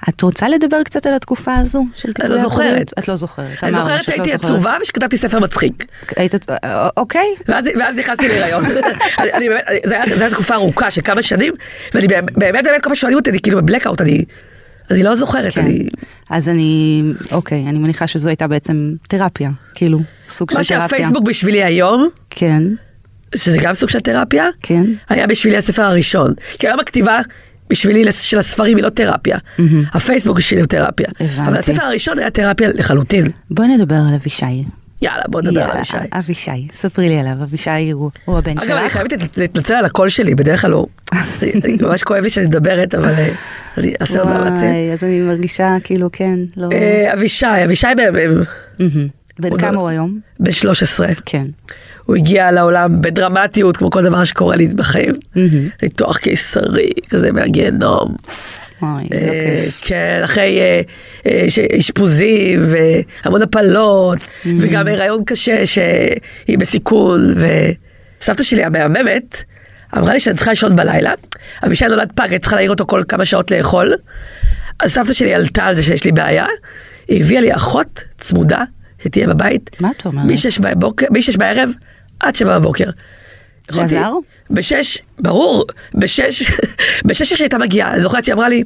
[0.08, 2.92] את רוצה לדבר קצת על התקופה הזו של אני טיפולי לא זוכרת.
[2.98, 3.64] את לא זוכרת.
[3.64, 4.32] אני זוכרת לא שהייתי.
[4.32, 5.84] עצובה ושכתבתי ספר מצחיק.
[6.16, 7.26] היית, אה, אוקיי.
[7.48, 8.64] ואז, נכנסתי להיריון.
[9.18, 11.54] אני, באמת, זה היה תקופה ארוכה של כמה שנים,
[11.94, 14.24] ואני באמת, באמת, כל פעם שואלים אותי, אני כאילו בבלקאוט, אני,
[14.90, 15.60] אני לא זוכרת, כן.
[15.60, 15.88] אני...
[16.30, 19.98] אז אני, אוקיי, אני מניחה שזו הייתה בעצם תרפיה, כאילו,
[20.28, 20.80] סוג של מה תרפיה.
[20.80, 22.62] שהפייסבוק בשבילי היום, כן.
[23.34, 24.84] שזה גם סוג של תרפיה, כן.
[25.08, 26.34] היה בשבילי הספר הראשון.
[26.58, 27.20] כי היום הכתיבה
[27.72, 29.38] בשבילי של הספרים היא לא תרפיה.
[29.92, 31.06] הפייסבוק בשבילי הוא תרפיה.
[31.20, 31.40] הבנתי.
[31.50, 33.26] אבל הספר הראשון היה תרפיה לחלוטין.
[33.50, 34.64] בואי נדבר על אבישי.
[35.02, 35.96] יאללה, בוא נדבר על יאללה, אבישי.
[36.12, 38.92] אבישי, ספרי לי עליו, אבישי הוא הוא הבן אגב, אני שלך.
[38.92, 40.86] חייבת להת- להתנצל על הקול שלי, בדרך כלל לא.
[41.12, 43.28] אני- אני ממש כואב לי שאני מדברת, אבל אה,
[43.78, 44.68] אני אעשה עוד מאמצים.
[44.92, 46.68] אז אני מרגישה כאילו כן, לא...
[46.72, 48.42] אה, אבישי, אבישי מהמם.
[49.38, 50.20] בן עוד כמה לא- הוא היום?
[50.40, 51.08] בן 13.
[51.26, 51.46] כן.
[52.04, 55.12] הוא הגיע לעולם בדרמטיות, כמו כל דבר שקורה לי בחיים.
[55.82, 58.16] ניתוח קיסרי, כזה מהגיהנום.
[58.82, 59.78] אוי, לא אה, כיף.
[59.80, 60.80] כן, אחרי אה,
[61.26, 61.46] אה,
[61.78, 62.60] אשפוזים
[63.24, 67.34] והמון הפלות, וגם הריון קשה שהיא בסיכון,
[68.20, 69.44] וסבתא שלי המהממת
[69.98, 71.12] אמרה לי שאני צריכה לישון בלילה.
[71.66, 73.94] אבישי נולד פג, אני צריכה להעיר אותו כל כמה שעות לאכול.
[74.80, 76.46] אז סבתא שלי עלתה על זה שיש לי בעיה,
[77.08, 78.64] היא הביאה לי אחות צמודה
[79.04, 79.76] שתהיה בבית.
[79.80, 80.30] מה את אומרת?
[80.30, 81.70] משש בבוקר, משש בערב
[82.20, 82.90] עד שבע בבוקר.
[83.68, 84.12] זה עזר?
[84.50, 86.52] בשש, ברור, בשש,
[87.06, 88.64] בשש שהייתה מגיעה, אני זוכרת שהיא אמרה לי,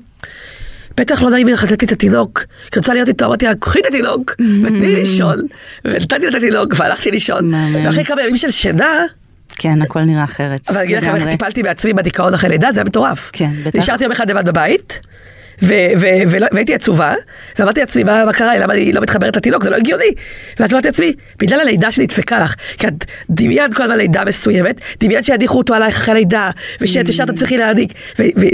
[0.97, 3.87] בטח לא נעים לי לי את התינוק, כי רוצה להיות איתו, אמרתי לה, קחי את
[3.87, 5.39] התינוק, ותני לי לישון,
[5.85, 7.55] ונתתי לה את התינוק, והלכתי לישון.
[7.85, 9.05] ואחרי כמה ימים של שינה,
[9.59, 10.61] כן, הכל נראה אחרת.
[10.69, 11.27] אבל אני אגיד לכם איך.
[11.29, 13.31] טיפלתי בעצמי בדיכאון אחרי לידה, זה היה מטורף.
[13.33, 13.79] כן, בטח.
[13.79, 15.01] נשארתי יום אחד לבד בבית,
[15.63, 17.15] והייתי עצובה,
[17.59, 20.11] ואמרתי לעצמי, מה, מה קרה לי, למה אני לא מתחברת לתינוק, זה לא הגיוני.
[20.61, 25.25] ואז אמרתי לעצמי, בגלל הלידה שנדפקה לך, כי את דמיינת כל הזמן לידה מסוימת, דמיינת
[25.25, 27.93] שיניחו אותו עלייך אחרי לידה, ושאת ישר תצליחי להעניק,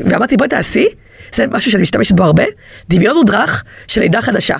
[0.04, 0.86] ואמרתי, בואי תעשי,
[1.34, 2.44] זה משהו שאני משתמשת בו הרבה,
[2.88, 4.56] דמיון מודרך של לידה חדשה.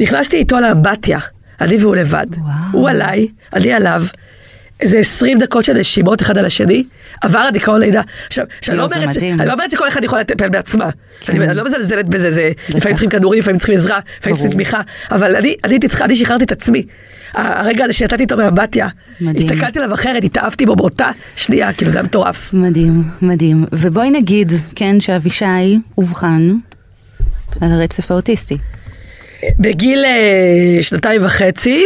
[0.00, 1.18] נכנסתי איתו לאמבטיה,
[1.60, 2.26] אני והוא לבד.
[2.36, 2.52] וואו.
[2.72, 4.02] הוא עליי, אני עליו.
[4.82, 6.84] איזה 20 דקות של נשימות אחד על השני,
[7.20, 8.00] עבר הדיכאון לידה.
[8.26, 9.18] עכשיו, שאני לא אומרת, ש-.
[9.18, 10.90] אני לא אומרת שכל אחד יכול לטפל בעצמה.
[11.20, 11.36] כן.
[11.36, 12.52] אני אני לא מזלזלת בזה, זה.
[12.68, 14.52] לפעמים צריכים כדורים, לפעמים צריכים עזרה, לפעמים צריכים.
[14.52, 16.86] תמיכה, אבל אני, אני צריכה, אני שחררתי את עצמי.
[17.34, 18.88] הרגע הזה שיצאתי איתו מהאמבטיה,
[19.20, 19.50] מדהים.
[19.50, 22.50] הסתכלתי עליו אחרת, התאהבתי בו באותה שנייה, כאילו זה היה מטורף.
[22.54, 22.92] מדהים,
[23.22, 23.64] מדהים.
[23.72, 26.52] ובואי נגיד, כן, שאבישי אובחן
[27.60, 28.58] על הרצף האוטיסטי.
[29.58, 31.84] בגיל אה, שנתיים וחצי,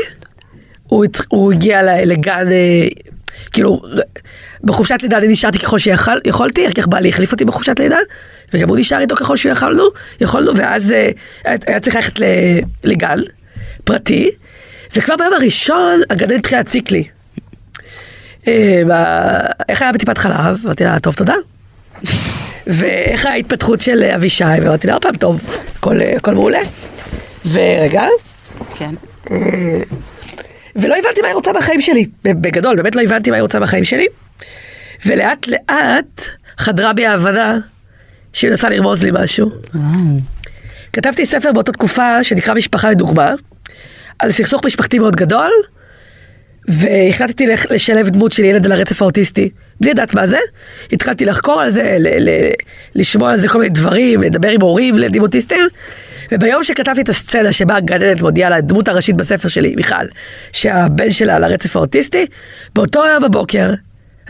[0.87, 2.89] הוא, הת- הוא הגיע לגן, אה,
[3.53, 3.83] כאילו,
[4.65, 7.99] בחופשת לידה אני נשארתי ככל שיכולתי, אחר כך בעלי החליף אותי בחופשת לידה,
[8.53, 9.83] וגם הוא נשאר איתו ככל שיכולנו,
[10.21, 11.11] יכולנו, ואז אה,
[11.67, 12.13] היה צריך ללכת
[12.85, 13.19] לגן
[13.85, 14.31] פרטי,
[14.97, 17.05] וכבר ביום הראשון הגננת התחילה להציק לי.
[18.49, 18.83] אה,
[19.69, 20.61] איך היה בטיפת חלב?
[20.65, 21.35] אמרתי לה, טוב, תודה.
[22.67, 24.45] ואיך ההתפתחות של אה, אבישי?
[24.45, 25.41] ואמרתי לה, עוד פעם, טוב,
[25.79, 26.61] הכל אה, הכל מעולה.
[27.53, 28.03] ורגע,
[28.77, 28.95] כן.
[30.83, 33.85] ולא הבנתי מה היא רוצה מהחיים שלי, בגדול, באמת לא הבנתי מה היא רוצה מהחיים
[33.85, 34.07] שלי.
[35.07, 36.23] ולאט לאט
[36.59, 37.59] חדרה בי ההבנה
[38.33, 39.51] שהיא מנסה לרמוז לי משהו.
[39.75, 39.85] וואו.
[40.93, 43.35] כתבתי ספר באותה תקופה שנקרא משפחה לדוגמה,
[44.19, 45.51] על סכסוך משפחתי מאוד גדול,
[46.69, 50.39] והחלטתי לשלב דמות של ילד על הרצף האוטיסטי, בלי לדעת מה זה.
[50.93, 52.51] התחלתי לחקור על זה, ל- ל-
[52.95, 55.65] לשמוע על זה כל מיני דברים, לדבר עם הורים לילדים אוטיסטים,
[56.33, 59.95] וביום שכתבתי את הסצנה שבה הגננת מודיעה לדמות הראשית בספר שלי, מיכל,
[60.53, 62.27] שהבן שלה על הרצף האוטיסטי,
[62.75, 63.75] באותו יום בבוקר,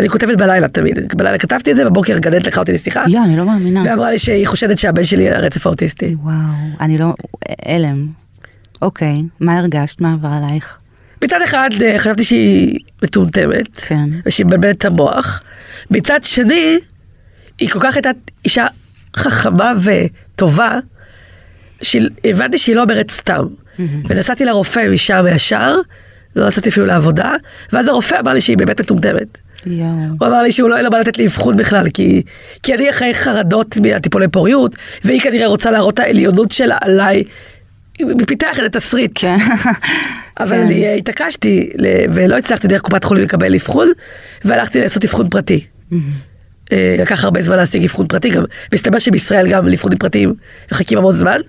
[0.01, 3.37] אני כותבת בלילה תמיד, בלילה כתבתי את זה, בבוקר הגננת לקחה אותי לשיחה, יואו, אני
[3.37, 3.83] לא מאמינה.
[3.85, 6.15] ואמרה לי שהיא חושדת שהבן שלי על הרצף האוטיסטי.
[6.23, 6.35] וואו,
[6.81, 7.15] אני לא...
[7.67, 8.07] הלם.
[8.83, 10.01] אוקיי, מה הרגשת?
[10.01, 10.79] מה עבר עלייך?
[11.25, 14.09] מצד אחד אה, חשבתי שהיא מטומטמת, כן.
[14.27, 15.43] ושהיא מבלבלת את המוח.
[15.91, 16.79] מצד שני,
[17.59, 18.11] היא כל כך הייתה
[18.45, 18.67] אישה
[19.17, 20.79] חכמה וטובה,
[21.83, 23.47] שהבנתי שהיא לא אומרת סתם.
[24.09, 25.77] ונסעתי לרופא משם ישר,
[26.37, 27.33] לא נסעתי אפילו לעבודה,
[27.73, 29.39] ואז הרופא אמר לי שהיא באמת מטומטמת.
[29.67, 29.89] יואו.
[30.19, 32.23] הוא אמר לי שהוא לא, לא בא לתת לי אבחון בכלל, כי,
[32.63, 37.25] כי אני אחרי חרדות מהטיפולי פוריות, והיא כנראה רוצה להראות את העליונות שלה עליי.
[37.99, 39.13] היא פיתח את התסריט.
[39.15, 39.37] כן.
[40.41, 40.63] אבל כן.
[40.63, 41.71] אני אה, התעקשתי
[42.15, 43.93] ולא הצלחתי דרך קופת חולים לקבל אבחון,
[44.45, 45.67] והלכתי לעשות אבחון פרטי.
[46.73, 50.35] אה, לקח הרבה זמן להשיג אבחון פרטי, גם מסתבר שבישראל גם לאבחונים פרטיים
[50.73, 51.41] מחכים המון זמן.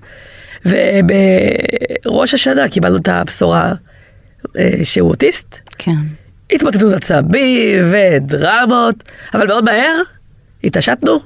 [0.66, 3.74] ובראש השנה קיבלנו את הבשורה
[4.58, 5.96] אה, שהוא אוטיסט, כן.
[6.52, 8.96] התמוטטות עצבים ודרמות,
[9.34, 10.02] אבל מאוד מהר
[10.64, 11.20] התעשתנו.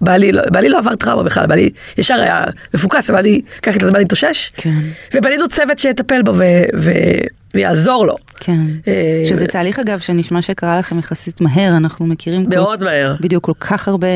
[0.00, 3.82] בעלי לא, בעלי לא עבר טראומה בכלל, בעלי ישר היה מפוקס, אבל אני אקח את
[3.82, 4.52] הזמן להתאושש.
[4.56, 4.80] כן.
[5.14, 8.14] ובנינו צוות שיטפל בו ו- ו- ויעזור לו.
[8.40, 8.58] כן.
[8.88, 13.14] אה, שזה תהליך אגב שנשמע שקרה לכם יחסית מהר, אנחנו מכירים כל- מאוד מהר.
[13.20, 14.06] בדיוק כל כך הרבה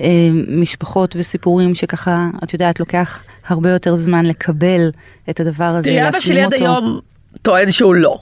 [0.00, 0.06] אה,
[0.48, 4.90] משפחות וסיפורים שככה, את יודעת, לוקח הרבה יותר זמן לקבל
[5.30, 6.64] את הדבר הזה, תראי, אבא שלי להפנים עד אותו.
[6.64, 7.00] היום
[7.42, 8.18] טוען שהוא לא.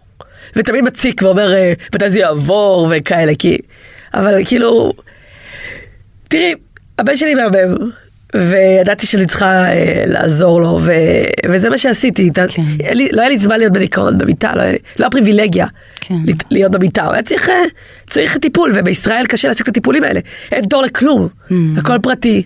[0.57, 3.59] ותמיד מציק ואומר אה, מתי זה יעבור וכאלה, כי...
[4.14, 4.92] אבל כאילו...
[6.29, 6.55] תראי,
[6.99, 7.90] הבן שלי מהמם,
[8.37, 10.93] וידעתי שאני צריכה אה, לעזור לו, ו...
[11.51, 12.31] וזה מה שעשיתי.
[12.35, 12.47] כן.
[12.49, 12.62] כן.
[12.97, 15.67] לי, לא היה לי זמן להיות בדיכאון במיטה, לא היה לי, לא הפריבילגיה
[16.01, 16.14] כן.
[16.25, 17.55] לת- להיות במיטה, הוא היה צריך, אה,
[18.11, 20.21] צריך טיפול, ובישראל קשה להשיג את הטיפולים האלה.
[20.53, 21.53] אין תור לכלום, Mm.
[21.77, 22.43] הכל פרטי.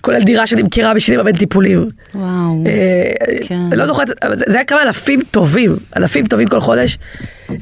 [0.00, 1.88] כולל דירה שנמכרה בשביל לממן טיפולים.
[2.14, 2.64] וואו.
[2.66, 3.54] אה, כן.
[3.72, 6.98] אני לא זוכרת, זה זה היה כמה אלפים טובים, אלפים טובים כל חודש.
[7.50, 7.56] אה,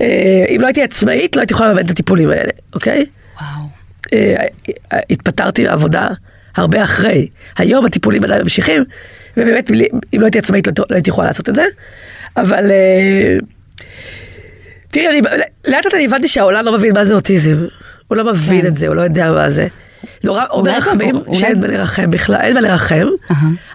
[0.56, 3.04] אם לא הייתי עצמאית, לא הייתי יכולה לממן את הטיפולים האלה, אוקיי?
[3.40, 3.66] וואו.
[4.12, 4.46] אה,
[5.10, 6.08] התפטרתי מהעבודה
[6.60, 7.28] הרבה אחרי.
[7.58, 8.84] היום הטיפולים עדיין ממשיכים,
[9.36, 9.70] ובאמת,
[10.14, 11.64] אם לא הייתי עצמאית לא לא הייתי יכולה לעשות את זה.
[12.36, 13.36] אבל אה,
[14.90, 15.20] תראי,
[15.68, 17.56] לאט לאט אני הבנתי שהעולם לא מבין מה זה אוטיזם.
[18.08, 18.66] הוא לא מבין כן.
[18.66, 19.66] את זה, הוא לא יודע מה זה.
[20.24, 23.06] נורא אומר אולי- רחמים אולי- שאין מה לרחם בכלל, אין מה לרחם.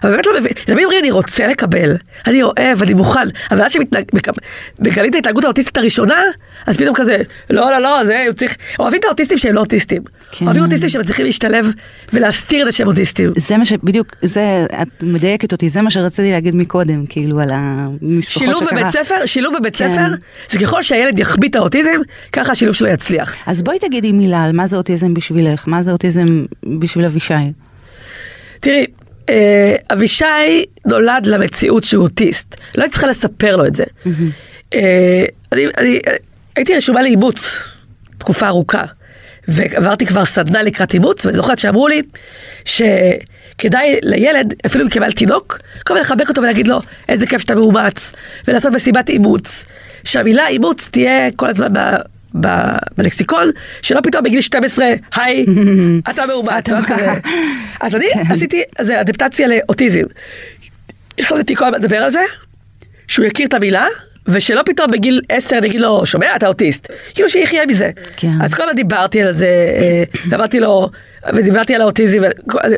[0.02, 3.70] אבל באמת לא מבין, תמיד אומרים אני רוצה לקבל, אני אוהב, אני מוכן, אבל עד
[3.70, 6.22] שמגלים את ההתנהגות האוטיסטית הראשונה,
[6.66, 7.16] אז פתאום כזה,
[7.50, 10.02] לא, לא, לא, זה, הוא צריך, אוהבים את האוטיסטים שהם לא אוטיסטים.
[10.32, 10.44] כן.
[10.46, 11.72] אוהבים אוטיסטים שמצליחים להשתלב
[12.12, 13.30] ולהסתיר את זה שהם אוטיסטים.
[13.36, 18.42] זה מה שבדיוק, זה, את מדייקת אותי, זה מה שרציתי להגיד מקודם, כאילו על המשפחות
[18.42, 18.80] שילוב שקרה.
[18.80, 19.88] בבית ספר, שילוב בבית כן.
[19.88, 20.06] ספר,
[20.48, 21.90] זה ככל שהילד יחביא את האוטיזם,
[22.32, 23.34] ככה השילוב שלו יצליח.
[23.46, 26.15] אז בואי תגידי מילה על מה זה אוטיזם בשבילך, מה זה אוטיזם
[26.78, 27.34] בשביל אבישי.
[28.60, 28.86] תראי,
[29.28, 33.84] אה, אבישי נולד למציאות שהוא אוטיסט, לא הייתי צריכה לספר לו את זה.
[34.74, 35.98] אה, אני, אני
[36.56, 37.58] הייתי רשומה לאימוץ
[38.18, 38.82] תקופה ארוכה,
[39.48, 42.02] ועברתי כבר סדנה לקראת אימוץ, ואני זוכרת שאמרו לי
[42.64, 47.54] שכדאי לילד, אפילו אם קיבל תינוק, כל הזמן לחבק אותו ולהגיד לו איזה כיף שאתה
[47.54, 48.12] מאומץ,
[48.48, 49.64] ולעשות מסיבת אימוץ,
[50.04, 51.72] שהמילה אימוץ תהיה כל הזמן
[52.40, 52.48] ב...
[52.98, 53.50] בלקסיקון,
[53.82, 55.46] שלא פתאום בגיל 12, היי,
[56.10, 56.64] אתה מאומץ.
[57.80, 58.22] אז אני כן.
[58.30, 60.00] עשיתי איזה אדפטציה לאוטיזם.
[61.18, 62.22] החלטתי כל הזמן לדבר על זה,
[63.08, 63.86] שהוא יכיר את המילה,
[64.28, 66.88] ושלא פתאום בגיל 10 אני אגיד לו, שומע, אתה אוטיסט.
[67.14, 67.90] כאילו שיחיה מזה.
[68.16, 68.32] כן.
[68.42, 70.88] אז כל הזמן דיברתי על זה, אה, ואמרתי לו,
[71.34, 72.18] ודיברתי על האוטיזם,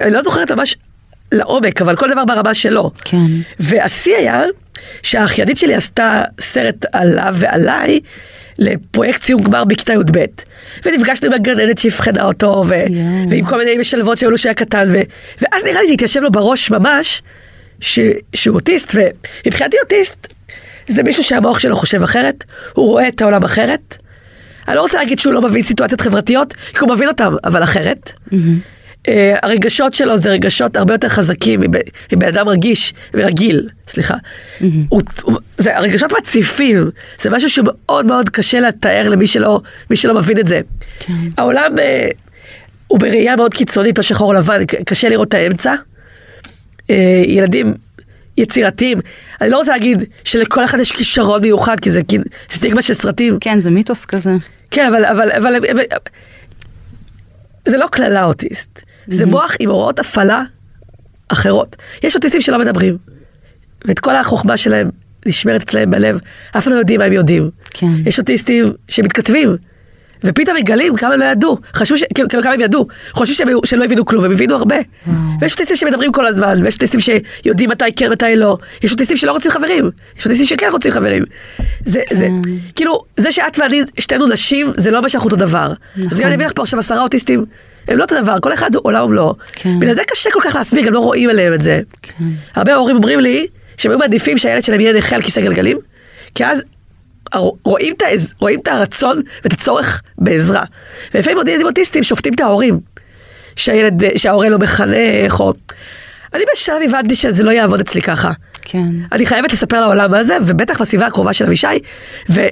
[0.00, 0.76] אני לא זוכרת ממש
[1.32, 2.90] לעומק, אבל כל דבר ברמה שלו.
[3.04, 3.26] כן.
[3.60, 4.42] והשיא היה
[5.02, 8.00] שהאחיינית שלי עשתה סרט עליו ועליי
[8.58, 10.24] לפרויקט סיום גמר בכיתה י"ב.
[10.84, 13.30] ונפגשנו עם הגננת שאבחנה אותו, ו- יואו.
[13.30, 15.02] ועם כל מיני משלבות שהיו לו שהיה קטן, ו-
[15.42, 17.22] ואז נראה לי זה התיישב לו בראש ממש,
[17.80, 17.98] ש-
[18.34, 20.28] שהוא אוטיסט, ומבחינתי אוטיסט
[20.86, 23.96] זה מישהו שהמוח שלו חושב אחרת, הוא רואה את העולם אחרת.
[24.68, 28.12] אני לא רוצה להגיד שהוא לא מבין סיטואציות חברתיות, כי הוא מבין אותן, אבל אחרת.
[28.32, 28.38] אה,
[29.42, 31.60] הרגשות שלו זה רגשות הרבה יותר חזקים
[32.12, 34.14] מבן אדם רגיש ורגיל, סליחה.
[34.88, 36.90] הוא- הוא- זה הרגשות מציפים,
[37.20, 40.60] זה משהו שמאוד מאוד קשה לתאר למי שלא, מי שלא מבין את זה.
[40.98, 41.12] כן.
[41.36, 42.08] העולם אה,
[42.86, 45.74] הוא בראייה מאוד קיצונית, לא שחור לבן, קשה לראות את האמצע.
[46.90, 47.74] אה, ילדים
[48.36, 48.98] יצירתיים,
[49.40, 52.00] אני לא רוצה להגיד שלכל אחד יש כישרון מיוחד, כי זה
[52.50, 53.38] סטיגמה של סרטים.
[53.40, 54.30] כן, זה מיתוס כזה.
[54.70, 55.82] כן, אבל, אבל, אבל, אבל
[57.68, 60.42] זה לא קללה אוטיסט, זה מוח עם הוראות הפעלה
[61.28, 61.76] אחרות.
[62.02, 62.96] יש אוטיסטים שלא מדברים,
[63.84, 64.90] ואת כל החוכמה שלהם
[65.26, 66.18] נשמרת אצלהם בלב,
[66.58, 67.50] אף פעם לא יודעים מה הם יודעים.
[67.70, 67.86] כן.
[68.06, 69.56] יש אוטיסטים שמתכתבים,
[70.24, 72.04] ופתאום מגלים כמה הם לא ידעו, חשבו ש...
[72.14, 74.76] כאילו כאילו כמה הם ידעו, חושבים שהם, היו- שהם לא הבינו כלום, הם הבינו הרבה.
[75.06, 75.16] וואו.
[75.40, 78.58] ויש אוטיסטים שמדברים כל הזמן, ויש אוטיסטים שיודעים מתי כן, מתי לא.
[78.82, 81.22] יש אוטיסטים שלא רוצים חברים, יש אוטיסטים שכן רוצים חברים.
[81.84, 82.50] זה, זה, כן.
[82.76, 85.72] כאילו, זה שאת ואני, שתינו נשים, זה לא אומר שאנחנו אותו דבר.
[85.96, 86.18] אז נכון.
[86.20, 87.44] גם אני אביא לך פה עכשיו עשרה אוטיסטים,
[87.88, 89.34] הם לא אותו דבר, כל אחד הוא עולם ומלואו.
[89.52, 89.80] כן.
[89.80, 91.80] בגלל זה קשה כל כך להסביר, גם לא רואים עליהם את זה.
[92.02, 92.14] כן.
[92.54, 93.46] הרבה הורים אומרים לי
[93.76, 95.78] שהם היו מעדיפים שהילד שלהם יהיה נכה על כיסא גלגלים,
[96.34, 96.64] כי אז
[97.64, 100.64] רואים את, העז- רואים את הרצון ואת הצורך בעזרה.
[101.14, 102.80] ולפעמים עוד ילדים אוטיסטים שופטים את ההורים,
[103.56, 105.52] שהילד, שההורה לא מחנך, או...
[106.34, 108.30] אני בשלב הבנתי שזה לא יעבוד אצלי ככה.
[108.62, 108.88] כן.
[109.12, 111.66] אני חייבת לספר לעולם מה זה, ובטח בסביבה הקרובה של אבישי,
[112.28, 112.48] וזה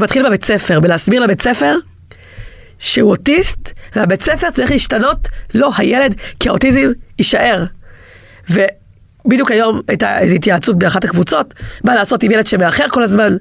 [0.00, 1.74] מתחיל בבית ספר, בלהסביר לבית ספר
[2.80, 7.64] שהוא אוטיסט, והבית ספר צריך להשתנות, לא הילד, כי האוטיזם יישאר.
[8.50, 13.36] ובדיוק היום הייתה איזו התייעצות באחת הקבוצות, מה לעשות עם ילד שמאחר כל הזמן,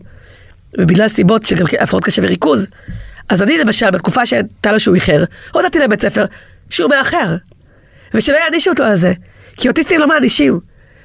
[0.78, 2.67] ובגלל סיבות של גם כן הפרעות קשב וריכוז.
[3.30, 5.23] אז אני למשל, בתקופה שהייתה לו שהוא איחר,
[5.54, 6.25] הודעתי לבית ספר
[6.69, 7.36] שהוא מאחר,
[8.13, 9.13] ושלא יענישו אותו על זה,
[9.58, 10.60] כי אוטיסטים לא מענישים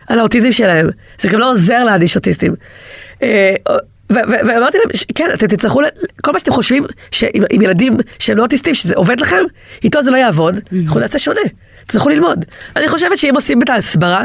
[0.09, 0.89] על האוטיזם שלהם,
[1.21, 2.55] זה גם לא עוזר להעניש אוטיסטים.
[4.15, 5.81] ואמרתי להם, כן, אתם תצטרכו,
[6.23, 6.85] כל מה שאתם חושבים
[7.51, 9.43] עם ילדים שהם לא אוטיסטים, שזה עובד לכם,
[9.85, 11.41] איתו זה לא יעבוד, אנחנו נעשה שונה,
[11.87, 12.45] תצטרכו ללמוד.
[12.77, 14.25] אני חושבת שאם עושים את ההסברה,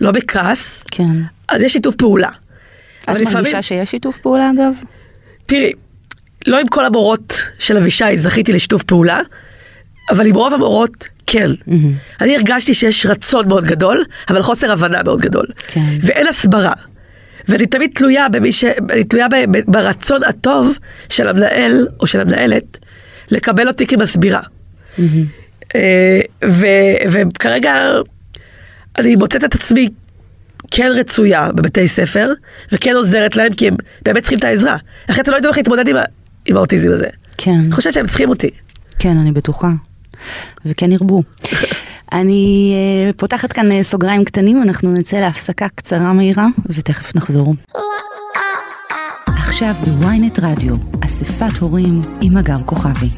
[0.00, 1.10] לא בכעס, כן.
[1.48, 2.28] אז יש שיתוף פעולה.
[3.02, 4.72] את מרגישה שיש שיתוף פעולה אגב?
[5.46, 5.72] תראי,
[6.46, 9.20] לא עם כל המורות של אבישי זכיתי לשיתוף פעולה,
[10.10, 11.50] אבל עם רוב המורות, כן.
[12.20, 15.46] אני הרגשתי שיש רצון מאוד גדול, אבל חוסר הבנה מאוד גדול.
[15.66, 15.96] כן.
[16.00, 16.72] ואין הסברה.
[17.48, 18.64] ואני תמיד תלויה במי ש...
[18.64, 19.34] אני תלויה ב...
[19.50, 20.78] ב- ברצון הטוב
[21.08, 22.78] של המנהל או של המנהלת
[23.30, 24.40] לקבל אותי כמסבירה.
[25.74, 26.66] אה, ו...
[27.10, 27.74] וכרגע
[28.98, 29.88] אני מוצאת את עצמי
[30.70, 32.32] כן רצויה בבתי ספר,
[32.72, 34.76] וכן עוזרת להם, כי הם באמת צריכים את העזרה.
[35.10, 36.02] אחרת הם לא ידעו איך להתמודד עם, ה-
[36.46, 37.06] עם האוטיזם הזה.
[37.38, 38.48] כן, אני חושבת שהם צריכים אותי.
[38.98, 39.68] כן, אני בטוחה.
[40.66, 41.22] וכן ירבו.
[42.12, 47.54] אני אה, פותחת כאן אה, סוגריים קטנים, אנחנו נצא להפסקה קצרה מהירה, ותכף נחזור.
[49.26, 53.08] עכשיו בוויינט רדיו, אספת הורים עם הגר כוכבי.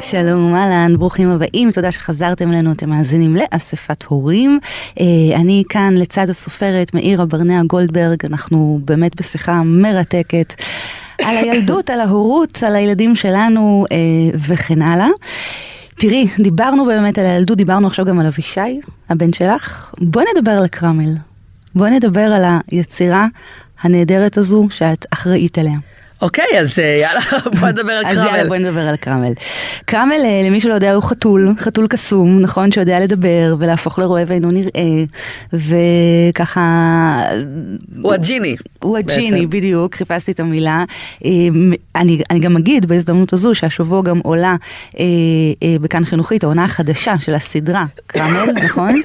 [0.00, 4.58] שלום אהלן, ברוכים הבאים, תודה שחזרתם אלינו, אתם מאזינים לאספת הורים.
[5.00, 5.04] אה,
[5.36, 10.54] אני כאן לצד הסופרת מאירה ברנע גולדברג, אנחנו באמת בשיחה מרתקת
[11.24, 13.96] על הילדות, על ההורות, על הילדים שלנו אה,
[14.48, 15.08] וכן הלאה.
[15.98, 19.94] תראי, דיברנו באמת על הילדות, דיברנו עכשיו גם על אבישי, הבן שלך.
[19.98, 21.14] בואי נדבר על הקרמל.
[21.74, 23.26] בואי נדבר על היצירה
[23.80, 25.78] הנהדרת הזו שאת אחראית עליה.
[26.22, 27.20] אוקיי, אז אה, יאללה,
[27.60, 28.48] בוא נדבר על אז יאללה קרמל.
[28.48, 29.32] בואי נדבר על קרמל.
[29.84, 32.72] קרמל, אה, למי שלא יודע, הוא חתול, חתול קסום, נכון?
[32.72, 35.04] שיודע לדבר ולהפוך לרועה ואינו נראה,
[36.30, 37.22] וככה...
[38.02, 38.56] הוא הג'יני.
[38.82, 39.46] הוא הג'יני.
[39.46, 40.84] בדיוק, חיפשתי את המילה.
[41.24, 41.30] אה,
[41.96, 44.56] אני, אני גם אגיד בהזדמנות הזו שהשבוע גם עולה
[45.80, 49.02] בכאן חינוכית, העונה החדשה של הסדרה קרמל, נכון?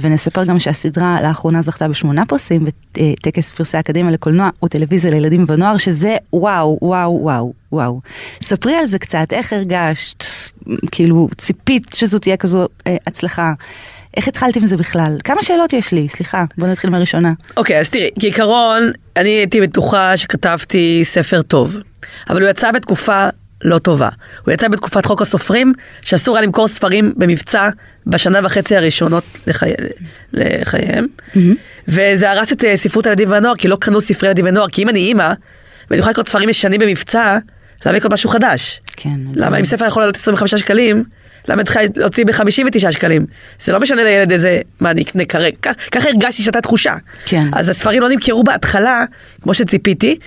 [0.00, 6.16] ונספר גם שהסדרה לאחרונה זכתה בשמונה פרסים בטקס פרסי האקדמיה לקולנוע וטלוויזיה לילדים ונוער, שזה
[6.32, 8.00] וואו, וואו, וואו, וואו.
[8.42, 10.24] ספרי על זה קצת, איך הרגשת,
[10.90, 13.52] כאילו ציפית שזו תהיה כזו אה, הצלחה.
[14.16, 15.16] איך התחלת עם זה בכלל?
[15.24, 17.32] כמה שאלות יש לי, סליחה, בוא נתחיל מהראשונה.
[17.56, 21.76] אוקיי, אז תראי, כעיקרון, אני הייתי בטוחה שכתבתי ספר טוב,
[22.30, 23.28] אבל הוא יצא בתקופה
[23.64, 24.08] לא טובה.
[24.44, 27.68] הוא יצא בתקופת חוק הסופרים, שאסור היה למכור ספרים במבצע
[28.06, 29.70] בשנה וחצי הראשונות לחי...
[30.32, 31.06] לחייהם,
[31.88, 34.88] וזה הרס את אה, ספרות הילדים והנוער, כי לא קנו ספרי ילדים ונוער, כי אם
[34.88, 35.32] אני אימא,
[35.92, 37.38] ואני יכולה לקרוא ספרים ישנים במבצע,
[37.86, 38.80] למה לקרוא משהו חדש?
[38.96, 39.20] כן.
[39.34, 41.04] למה אם ספר יכול לעלות 25 שקלים,
[41.48, 43.26] למה אני צריכה להוציא ב-59 שקלים?
[43.60, 46.94] זה לא משנה לילד איזה, מה אני אקנה כרגע, ככה הרגשתי שהייתה תחושה.
[47.24, 47.46] כן.
[47.52, 49.04] אז הספרים לא נמכרו בהתחלה,
[49.42, 50.18] כמו שציפיתי.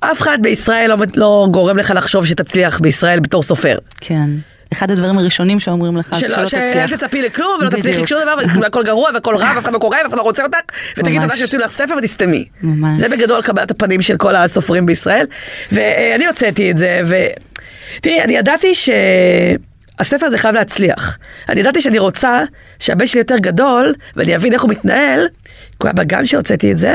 [0.00, 3.78] אף אחד בישראל לא, לא גורם לך לחשוב שתצליח בישראל בתור סופר.
[4.00, 4.30] כן.
[4.72, 6.94] אחד הדברים הראשונים שאומרים לך שלא שאל תצליח.
[6.94, 8.04] תצפי לכלום ולא תצליחי בדיוק.
[8.04, 10.58] לשום דבר, והכל גרוע והכל רע ואף אחד לא קורא ואף אחד לא רוצה אותך,
[10.96, 11.24] ותגידי ממש.
[11.24, 12.44] תודה שיוציאו לך ספר ותסתמי.
[12.62, 13.00] ממש.
[13.00, 15.26] זה בגדול קבלת הפנים של כל הסופרים בישראל,
[15.72, 21.18] ואני הוצאתי את זה, ותראי, אני ידעתי שהספר הזה חייב להצליח.
[21.48, 22.42] אני ידעתי שאני רוצה
[22.78, 25.52] שהבן שלי יותר גדול, ואני אבין איך הוא מתנהל, כי
[25.82, 26.94] הוא היה בגן שהוצאתי את זה,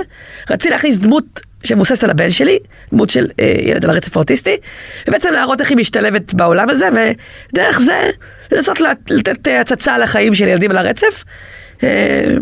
[0.50, 2.58] רציתי להכניס דמות שמבוססת על הבן שלי,
[2.92, 4.56] דמות של אה, ילד על הרצף האוטיסטי,
[5.08, 6.88] ובעצם להראות איך היא משתלבת בעולם הזה,
[7.52, 8.10] ודרך זה
[8.52, 11.24] לנסות לת- לתת אה, הצצה לחיים של ילדים על הרצף.
[11.84, 12.36] אה,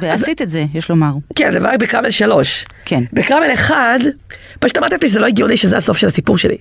[0.00, 1.10] ועשית את זה, יש לומר.
[1.34, 2.64] כן, זה בקרמל שלוש.
[2.84, 3.02] כן.
[3.12, 3.98] בקרמל אחד,
[4.60, 6.56] פשוט אמרתי לעצמי שזה לא הגיוני שזה הסוף של הסיפור שלי.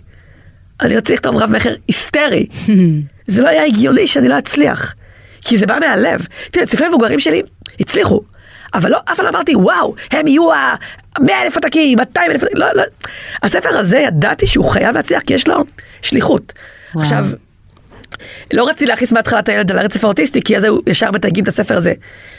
[0.81, 2.45] אני רציתי לכתוב רב מכר היסטרי.
[3.27, 4.95] זה לא היה הגיוני שאני לא אצליח.
[5.41, 6.27] כי זה בא מהלב.
[6.51, 7.41] תראה, ספרי המבוגרים שלי
[7.79, 8.21] הצליחו.
[8.73, 12.67] אבל לא, אף לא אמרתי, וואו, הם יהיו ה-100 אלף עותקים, 200 אלף עותקים, לא,
[12.75, 12.83] לא.
[13.43, 15.63] הספר הזה, ידעתי שהוא חייב להצליח, כי יש לו
[16.01, 16.53] שליחות.
[16.93, 17.03] וואו.
[17.03, 17.25] עכשיו,
[18.53, 21.47] לא רציתי להכניס מההתחלה את הילד על הרצף האוטיסטי, כי אז היו ישר מתייגים את
[21.47, 21.93] הספר הזה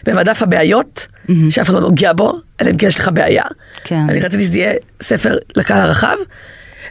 [0.04, 1.06] במדף הבעיות,
[1.50, 3.44] שאף אחד לא נוגע בו, אלא אם כן יש לך בעיה.
[3.84, 4.00] כן.
[4.08, 6.16] אני רציתי שזה יהיה ספר לקהל הרחב.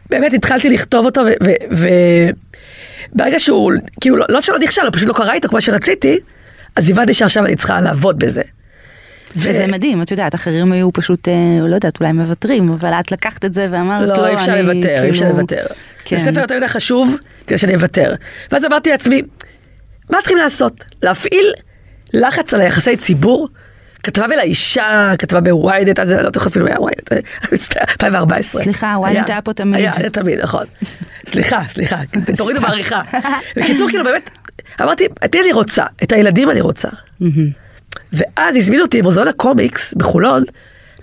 [0.10, 1.22] באמת התחלתי לכתוב אותו,
[3.12, 3.72] וברגע שהוא,
[4.02, 6.18] כאילו, לא, לא שלא נכשל, הוא פשוט לא קרא איתו כמו שרציתי,
[6.76, 8.42] אז הבנתי שעכשיו אני צריכה לעבוד בזה.
[9.38, 11.34] שזה מדהים, את יודעת, אחרים היו פשוט, אה,
[11.68, 15.10] לא יודעת, אולי מוותרים, אבל את לקחת את זה ואמרת, לא, אי אפשר לוותר, אי
[15.10, 15.66] אפשר כאילו- לוותר.
[16.06, 16.18] כן.
[16.18, 18.14] זה ספר יותר מדי חשוב כדי שאני אוותר.
[18.52, 19.22] ואז אמרתי לעצמי,
[20.10, 20.86] מה צריכים לעשות?
[21.04, 21.54] להפעיל
[22.14, 23.48] לחץ על היחסי ציבור?
[24.04, 27.14] כתבה בי לאישה, כתבה בוויינט, אז לא זוכר אפילו היה וויינט,
[27.90, 28.64] 2014.
[28.64, 29.76] סליחה, ynet היה פה תמיד.
[29.76, 30.66] היה, היה תמיד, נכון.
[31.28, 31.98] סליחה, סליחה,
[32.38, 33.02] תורידו בעריכה.
[33.56, 34.30] בקיצור, כאילו באמת,
[34.82, 35.86] אמרתי, את מי אני רוצה?
[36.04, 36.90] את הילדים אני רוצה.
[38.14, 40.44] ואז הזמינו אותי מוזיאון הקומיקס בחולון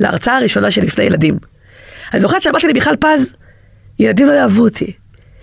[0.00, 1.38] להרצאה הראשונה שלי לפני ילדים.
[2.12, 3.32] אני זוכרת שאמרתי למיכל פז,
[3.98, 4.92] ילדים לא יאהבו אותי.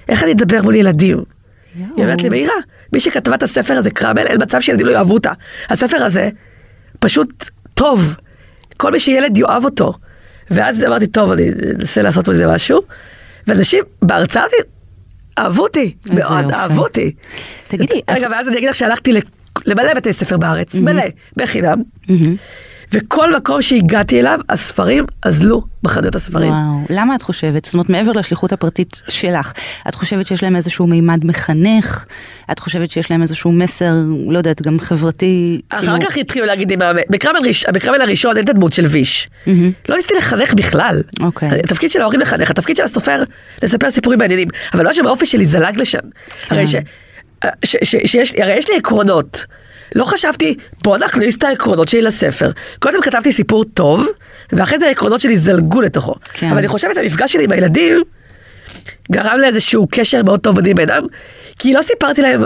[0.10, 1.23] איך אני אדבר מול ילדים?
[1.76, 2.54] היא אומרת לי, מאירה,
[2.93, 5.32] מי שכתבה את הספר הזה, קרמל, אין מצב שילדים לא יאהבו אותה.
[5.69, 6.30] הספר הזה
[6.99, 8.15] פשוט טוב.
[8.78, 9.93] כל מי שילד יאהב אותו.
[10.52, 12.82] ואז אמרתי, טוב, אני אנסה לעשות מזה משהו.
[13.47, 14.43] ואנשים בהרצאה
[15.38, 16.51] אהבו אותי, מאוד.
[16.51, 17.16] אהבו אותי.
[17.68, 19.14] תגידי, רגע, ואז אני אגיד לך שהלכתי
[19.66, 21.04] למלא בתי ספר בארץ, מלא,
[21.38, 21.78] בחינם.
[22.10, 22.36] מהמם.
[22.95, 26.49] וכל מקום שהגעתי אליו, הספרים אזלו בחנויות הספרים.
[26.51, 27.66] וואו, למה את חושבת?
[27.66, 29.54] זאת אומרת, מעבר לשליחות הפרטית שלך,
[29.88, 32.06] את חושבת שיש להם איזשהו מימד מחנך?
[32.51, 33.93] את חושבת שיש להם איזשהו מסר,
[34.28, 35.62] לא יודעת, גם חברתי?
[35.70, 38.86] אחר כאילו- כך התחילו להגיד לי, מה- בקרמל ראש- בקרמל הראשון אין את הדמות של
[38.86, 39.28] ויש.
[39.47, 39.72] מהמם.
[39.89, 41.01] לא ניסיתי לחנך בכלל.
[41.20, 41.49] אוקיי.
[41.60, 43.24] התפקיד של ההורים לחנך, התפקיד של הסופר
[43.64, 44.47] לספר סיפורים מעניינים.
[44.74, 45.99] אבל לא שבאופי שלי זלג לשם.
[46.49, 46.66] הרי
[47.66, 47.76] ש...
[47.84, 49.46] ש, ש, שיש, הרי יש לי עקרונות.
[49.96, 52.52] לא חשבתי, בוא נכניס את העקרונות שלי לספר.
[52.80, 54.08] קודם כתבתי סיפור טוב,
[54.52, 56.14] ואחרי זה העקרונות שלי זלגו לתוכו.
[56.34, 56.50] כן.
[56.50, 58.04] אבל אני חושבת שהמפגש שלי עם הילדים
[59.12, 61.08] גרם לאיזשהו קשר מאוד טוב ביני בינם,
[61.60, 62.44] כי לא סיפרתי להם,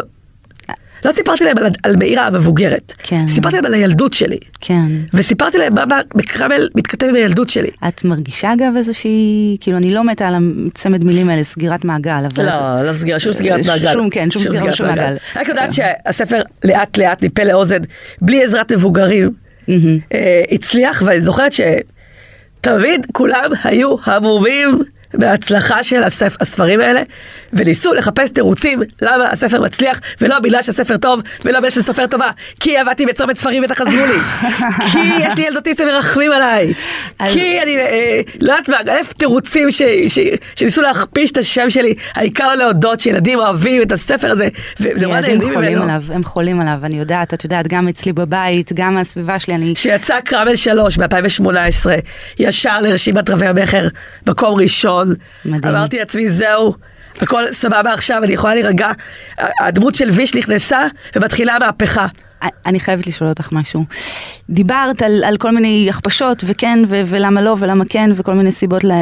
[1.05, 2.93] לא סיפרתי להם על, על מאירה המבוגרת.
[2.97, 3.27] כן.
[3.27, 4.37] סיפרתי להם על הילדות שלי.
[4.61, 4.85] כן.
[5.13, 7.69] וסיפרתי להם מה בקרמל מתכתב עם הילדות שלי.
[7.87, 10.35] את מרגישה אגב איזושהי, כאילו אני לא מתה על
[10.67, 12.45] הצמד מילים האלה, סגירת מעגל, אבל...
[12.45, 14.09] לא, לא סגירה, שום סגירת שום- מעגל.
[14.11, 14.41] כן, שום
[14.73, 15.15] שום מעגל.
[15.35, 17.81] רק יודעת שהספר לאט לאט מפה לאוזן,
[18.21, 19.31] בלי עזרת מבוגרים.
[20.13, 24.79] אה, הצליח, ואני זוכרת שתמיד כולם היו המומים
[25.13, 26.35] מההצלחה של הספ...
[26.39, 27.03] הספרים האלה,
[27.53, 32.77] וניסו לחפש תירוצים למה הספר מצליח, ולא בגלל שהספר טוב, ולא בגלל שהספר טובה, כי
[32.77, 34.19] עבדתי בצומת ספרים ותחזרו לי,
[34.91, 36.73] כי יש לי ילדוטיסטים מרחמים עליי,
[37.33, 39.81] כי אני אה, לא יודעת מה, אלף תירוצים ש...
[40.07, 40.19] ש...
[40.55, 44.47] שניסו להכפיש את השם שלי, העיקר לא להודות שילדים אוהבים את הספר הזה,
[44.79, 45.83] ילדים חולים ממנו.
[45.83, 49.75] עליו, הם חולים עליו, אני יודעת, את יודעת, גם אצלי בבית, גם מהסביבה שלי, אני...
[49.75, 51.89] שיצא קרמל 3 ב-2018,
[52.39, 53.87] ישר לרשימת רבי המכר,
[54.27, 54.96] מקום ראשון.
[55.45, 55.75] מדהים.
[55.75, 56.73] אמרתי לעצמי, זהו,
[57.21, 58.91] הכל סבבה עכשיו, אני יכולה להירגע.
[59.61, 62.05] הדמות של ויש נכנסה ומתחילה המהפכה.
[62.65, 63.85] אני חייבת לשאול אותך משהו.
[64.49, 68.83] דיברת על, על כל מיני הכפשות, וכן, ו- ולמה לא, ולמה כן, וכל מיני סיבות
[68.83, 69.01] לה-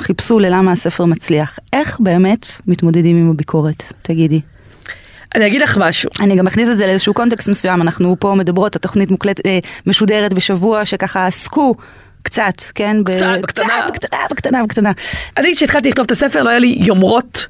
[0.00, 1.58] שחיפשו ללמה הספר מצליח.
[1.72, 3.82] איך באמת מתמודדים עם הביקורת?
[4.02, 4.40] תגידי.
[5.34, 6.10] אני אגיד לך משהו.
[6.20, 10.32] אני גם אכניס את זה לאיזשהו קונטקסט מסוים, אנחנו פה מדברות, התוכנית מוקלטת, אה, משודרת
[10.34, 11.74] בשבוע שככה עסקו
[12.22, 12.96] קצת, כן?
[13.04, 13.66] ב- קצת, בקטנה.
[13.92, 14.92] קצת, בקטנה, בקטנה, בקטנה.
[15.36, 17.46] אני, כשהתחלתי לכתוב את הספר, לא היה לי יומרות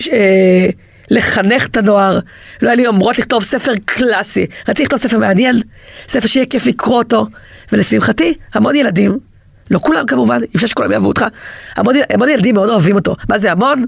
[0.00, 0.66] ש- אה,
[1.10, 2.18] לחנך את הנוער,
[2.62, 4.46] לא היה לי יומרות לכתוב ספר קלאסי.
[4.62, 5.62] רציתי לכתוב ספר מעניין,
[6.08, 7.26] ספר שיהיה כיף לקרוא אותו,
[7.72, 9.18] ולשמחתי, המון ילדים,
[9.70, 11.24] לא כולם כמובן, אי אפשר שכולם יאהבו אותך,
[11.76, 13.16] המון, המון ילדים מאוד אוהבים אותו.
[13.28, 13.84] מה זה המון?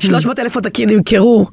[0.00, 1.46] 300 אלף עותקים נמכרו.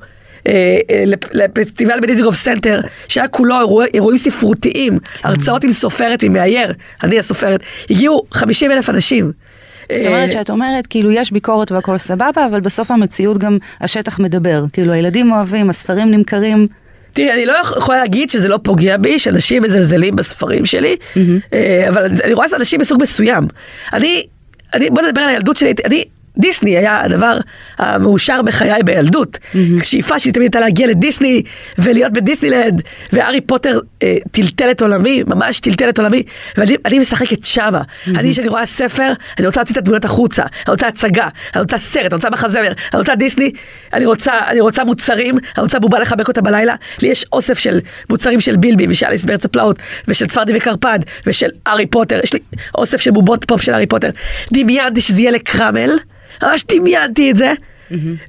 [0.47, 0.51] אה,
[0.89, 6.73] אה, לפ- לפסטיבל בדיזיגוף סנטר, שהיה כולו אירוע, אירועים ספרותיים, הרצאות עם סופרת, עם מאייר,
[7.03, 9.31] אני הסופרת, הגיעו 50 אלף אנשים.
[9.91, 14.19] זאת אה, אומרת שאת אומרת, כאילו יש ביקורת והכל סבבה, אבל בסוף המציאות גם השטח
[14.19, 14.63] מדבר.
[14.73, 16.67] כאילו הילדים אוהבים, הספרים נמכרים.
[17.13, 20.95] תראי, אני לא יכולה להגיד שזה לא פוגע בי, שאנשים מזלזלים בספרים שלי,
[21.53, 23.47] אה, אבל אני רואה אנשים מסוג מסוים.
[23.93, 24.25] אני,
[24.73, 26.03] אני, בוא נדבר על הילדות שלי, אני,
[26.37, 27.37] דיסני היה הדבר
[27.77, 29.37] המאושר בחיי בילדות.
[29.81, 31.43] השאיפה שלי תמיד הייתה להגיע לדיסני
[31.77, 32.81] ולהיות בדיסנילנד,
[33.13, 36.23] והארי פוטר אה, טלטל את עולמי, ממש טלטל את עולמי,
[36.57, 37.81] ואני אני משחקת שמה.
[38.07, 41.77] אני, כשאני רואה ספר, אני רוצה להוציא את הדמויות החוצה, אני רוצה הצגה, אני רוצה
[41.77, 43.51] סרט, אני רוצה מחזמר, אני רוצה דיסני,
[43.93, 46.75] אני רוצה, אני רוצה מוצרים, אני רוצה בובה לחבק אותה בלילה.
[47.01, 47.79] לי יש אוסף של
[48.09, 52.39] מוצרים של בילבי ושל אליס בארץ הפלאות, ושל צפרדי וקרפד, ושל הארי פוטר, יש לי
[52.75, 54.09] אוסף של בובות פופ של הארי פוטר.
[54.53, 55.99] דמיינתי שזה יהיה לקרמל,
[56.43, 57.53] ממש דמיינתי את זה.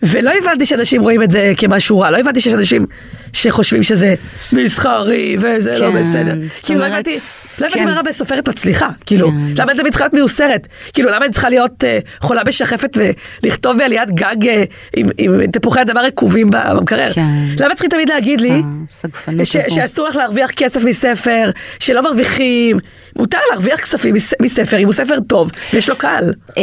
[0.03, 2.87] ולא הבנתי שאנשים רואים את זה כמשהו רע, לא הבנתי שיש אנשים
[3.33, 4.15] שחושבים שזה
[4.53, 6.35] מסחרי וזה לא כן, בסדר.
[6.55, 7.19] זאת כאילו לא הבנתי,
[7.63, 7.89] לא הבנתי כן.
[7.89, 9.35] רע בסופרת מצליחה, כאילו, כן.
[9.57, 10.67] למה אני צריכה להיות מיוסרת?
[10.93, 12.99] כאילו, למה אני צריכה להיות אה, חולה בשחפת
[13.43, 14.65] ולכתוב בעליית גג אה,
[14.97, 17.13] עם- עם תפוחי אדמה רקובים במקרר?
[17.13, 17.29] כן.
[17.59, 19.57] למה צריכים תמיד להגיד לי הסגפנות ש-.
[19.69, 21.51] שאסור לך להרוויח כסף מספר,
[21.81, 22.79] שלא מרוויחים?
[23.17, 26.35] מותר להרוויח כספים מס- מספר אם הוא ספר טוב ויש לו קהל.
[26.59, 26.63] אה,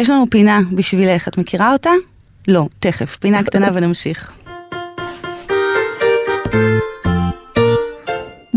[0.00, 1.90] יש לנו פינה בשבילך, את מכירה אותה?
[2.48, 4.32] לא, תכף, פינה קטנה ונמשיך.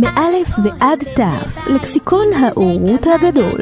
[0.01, 3.59] מאל"ף ועד תי"ו, לקסיקון האורות הגדול.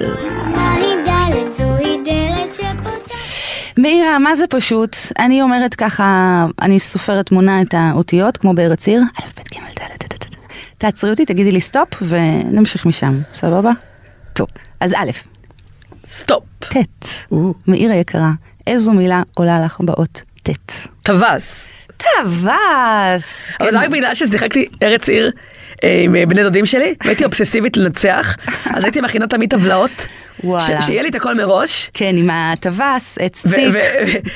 [3.77, 4.95] מאירה, מה זה פשוט?
[5.19, 10.03] אני אומרת ככה, אני סופרת, מונה את האותיות, כמו בארץ עיר, א', ב', ג', ד',
[10.03, 10.35] ד', ד', ד'.
[10.77, 13.71] תעצרי אותי, תגידי לי סטופ, ונמשיך משם, סבבה?
[14.33, 14.47] טוב,
[14.79, 15.11] אז א',
[16.07, 16.43] סטופ.
[16.59, 17.33] ט',
[17.67, 18.31] מאירה יקרה,
[18.67, 20.71] איזו מילה עולה לך באות ט'?
[21.03, 21.78] טווס.
[21.99, 23.47] טווס!
[23.59, 25.31] אבל זה רק בגלל ששיחקתי ארץ עיר
[25.83, 28.35] אה, עם אה, בני דודים שלי, והייתי אובססיבית לנצח,
[28.65, 30.07] אז הייתי מכינה תמיד טבלאות,
[30.43, 30.81] וואלה.
[30.81, 31.89] שיהיה לי את הכל מראש.
[31.93, 33.45] כן, עם הטווס, עץ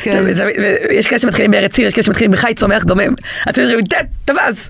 [0.03, 0.23] כן.
[0.35, 0.47] ו-
[0.89, 3.13] ויש כאלה שמתחילים בארץ עיר, יש כאלה שמתחילים בחי צומח דומם.
[3.49, 3.79] אתם יודעים,
[4.25, 4.69] טווס.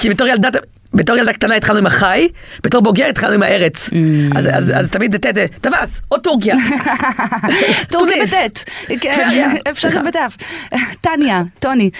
[0.00, 0.48] כי בתור ילדה...
[0.94, 2.28] בתור ילדה קטנה התחלנו עם החי,
[2.64, 3.88] בתור בוגר התחלנו עם הארץ.
[3.88, 3.92] Mm.
[4.38, 6.54] אז- אז אז תמיד ט', טווס, או טורקיה.
[7.90, 8.34] טורקי טוניס.
[8.34, 8.70] בט',
[9.00, 9.28] כן.
[9.70, 9.88] אפשר.
[9.90, 10.36] גם בתי"ו.
[11.00, 11.90] טניה, טוני.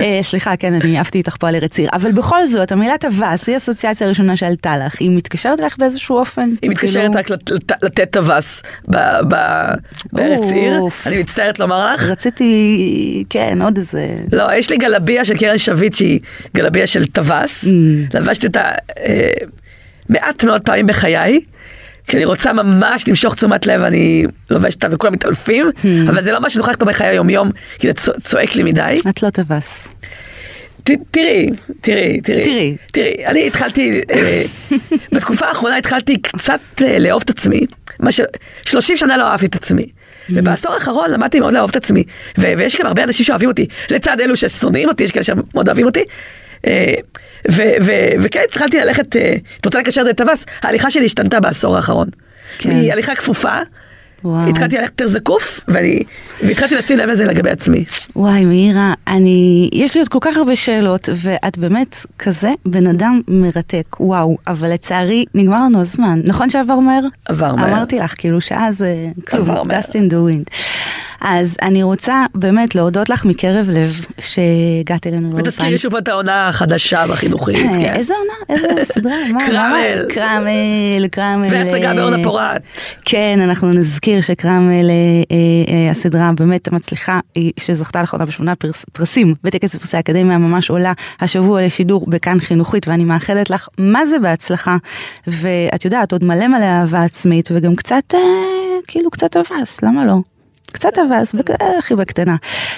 [0.00, 3.46] אה, סליחה, כן, אני עפתי איתך פה על ארץ עיר, אבל בכל זאת, המילה טווס
[3.46, 6.50] היא האסוציאציה הראשונה שעלתה לך, היא מתקשרת לך באיזשהו אופן?
[6.62, 8.62] היא מתקשרת כאילו, רק לת- לת- לתת טווס
[10.12, 10.80] בארץ עיר.
[11.06, 12.02] אני מצטערת לומר לך.
[12.02, 14.06] רציתי, כן, עוד איזה...
[14.32, 16.20] לא, יש לי גלביה של קרן שביט שהיא
[16.56, 17.64] גלביה של טווס.
[18.38, 19.30] לבשתי אותה אה,
[20.08, 21.40] מעט מאוד פעמים בחיי.
[22.08, 25.86] כשאני רוצה ממש למשוך תשומת לב אני לובשת אותה וכולם מתעלפים, Mm.
[26.10, 28.96] אבל זה לא מה שאני לכתוב בחיי היום יום, כי זה צוע- צועק לי מדי.
[29.08, 29.88] את לא טווס.
[30.84, 31.00] תראי,
[31.80, 32.44] תראי, תראי.
[32.44, 32.76] תראי.
[32.92, 34.42] תראי, אני התחלתי, אה,
[35.12, 37.60] בתקופה האחרונה התחלתי קצת אה, לאהוב את עצמי.
[38.00, 38.20] מה ש...
[38.64, 39.86] 30 שנה לא אהבתי את עצמי.
[40.30, 42.04] ובעשור האחרון למדתי מאוד לאהוב את עצמי.
[42.38, 43.66] ו- ויש גם הרבה אנשים שאוהבים אותי.
[43.90, 46.04] לצד אלו ששונאים אותי, יש כאלה שמאוד אוהבים אותי.
[47.60, 47.76] אה,
[48.20, 52.08] וכן התחלתי ללכת, אה, את רוצה לקשר את זה לטווס, ההליכה שלי השתנתה בעשור האחרון.
[52.58, 52.70] כן.
[52.70, 53.58] מהליכה כפופה,
[54.24, 54.48] וואו.
[54.48, 56.02] התחלתי ללכת יותר זקוף, ואני,
[56.42, 57.84] והתחלתי לשים לב לזה לגבי עצמי.
[58.16, 59.70] וואי, מאירה, אני...
[59.72, 64.72] יש לי עוד כל כך הרבה שאלות, ואת באמת כזה בן אדם מרתק, וואו, אבל
[64.72, 66.20] לצערי נגמר לנו הזמן.
[66.24, 67.02] נכון שעבר מהר?
[67.24, 67.72] עבר מהר.
[67.72, 68.96] אמרתי לך, כאילו שעה זה
[69.28, 69.80] כלום, עבר מהר.
[71.20, 75.48] אז אני רוצה באמת להודות לך מקרב לב שהגעת אלינו לאולפן.
[75.48, 77.94] ותזכירי שוב את העונה החדשה והחינוכית, אה, כן.
[77.94, 78.32] איזה עונה?
[78.48, 79.16] איזה סדרה?
[79.46, 80.06] קרמל.
[80.08, 81.48] קרמל, קרמל.
[81.50, 82.62] והצגה באורנה פורת.
[83.04, 84.94] כן, אנחנו נזכיר שקרמל, אה,
[85.30, 87.20] אה, הסדרה באמת המצליחה,
[87.60, 93.04] שזכתה לאחרונה בשמונה פרס, פרסים בטקס פרסי האקדמיה, ממש עולה השבוע לשידור בכאן חינוכית, ואני
[93.04, 94.76] מאחלת לך מה זה בהצלחה.
[95.26, 98.14] ואת יודעת, עוד מלא מלא אהבה עצמית, וגם קצת,
[98.86, 100.37] כאילו קצת אבס, למה לא?
[100.72, 102.36] קצת אבס, אה, הכי בקטנה.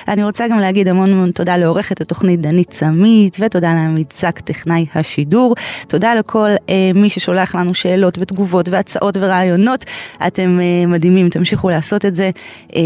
[0.09, 4.15] אני רוצה גם להגיד המון המון תודה לעורכת התוכנית דנית סמית, ותודה לעמית
[4.45, 5.55] טכנאי השידור.
[5.89, 9.85] תודה לכל אה, מי ששולח לנו שאלות ותגובות והצעות ורעיונות.
[10.27, 12.31] אתם אה, מדהימים, תמשיכו לעשות את זה.
[12.77, 12.81] אה,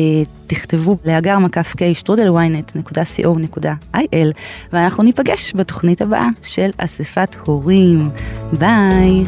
[0.46, 3.98] תכתבו לאגר מקף K, שטרודל ynet.co.il,
[4.72, 8.11] ואנחנו ניפגש בתוכנית הבאה של אספת הורים.
[8.52, 9.24] ביי.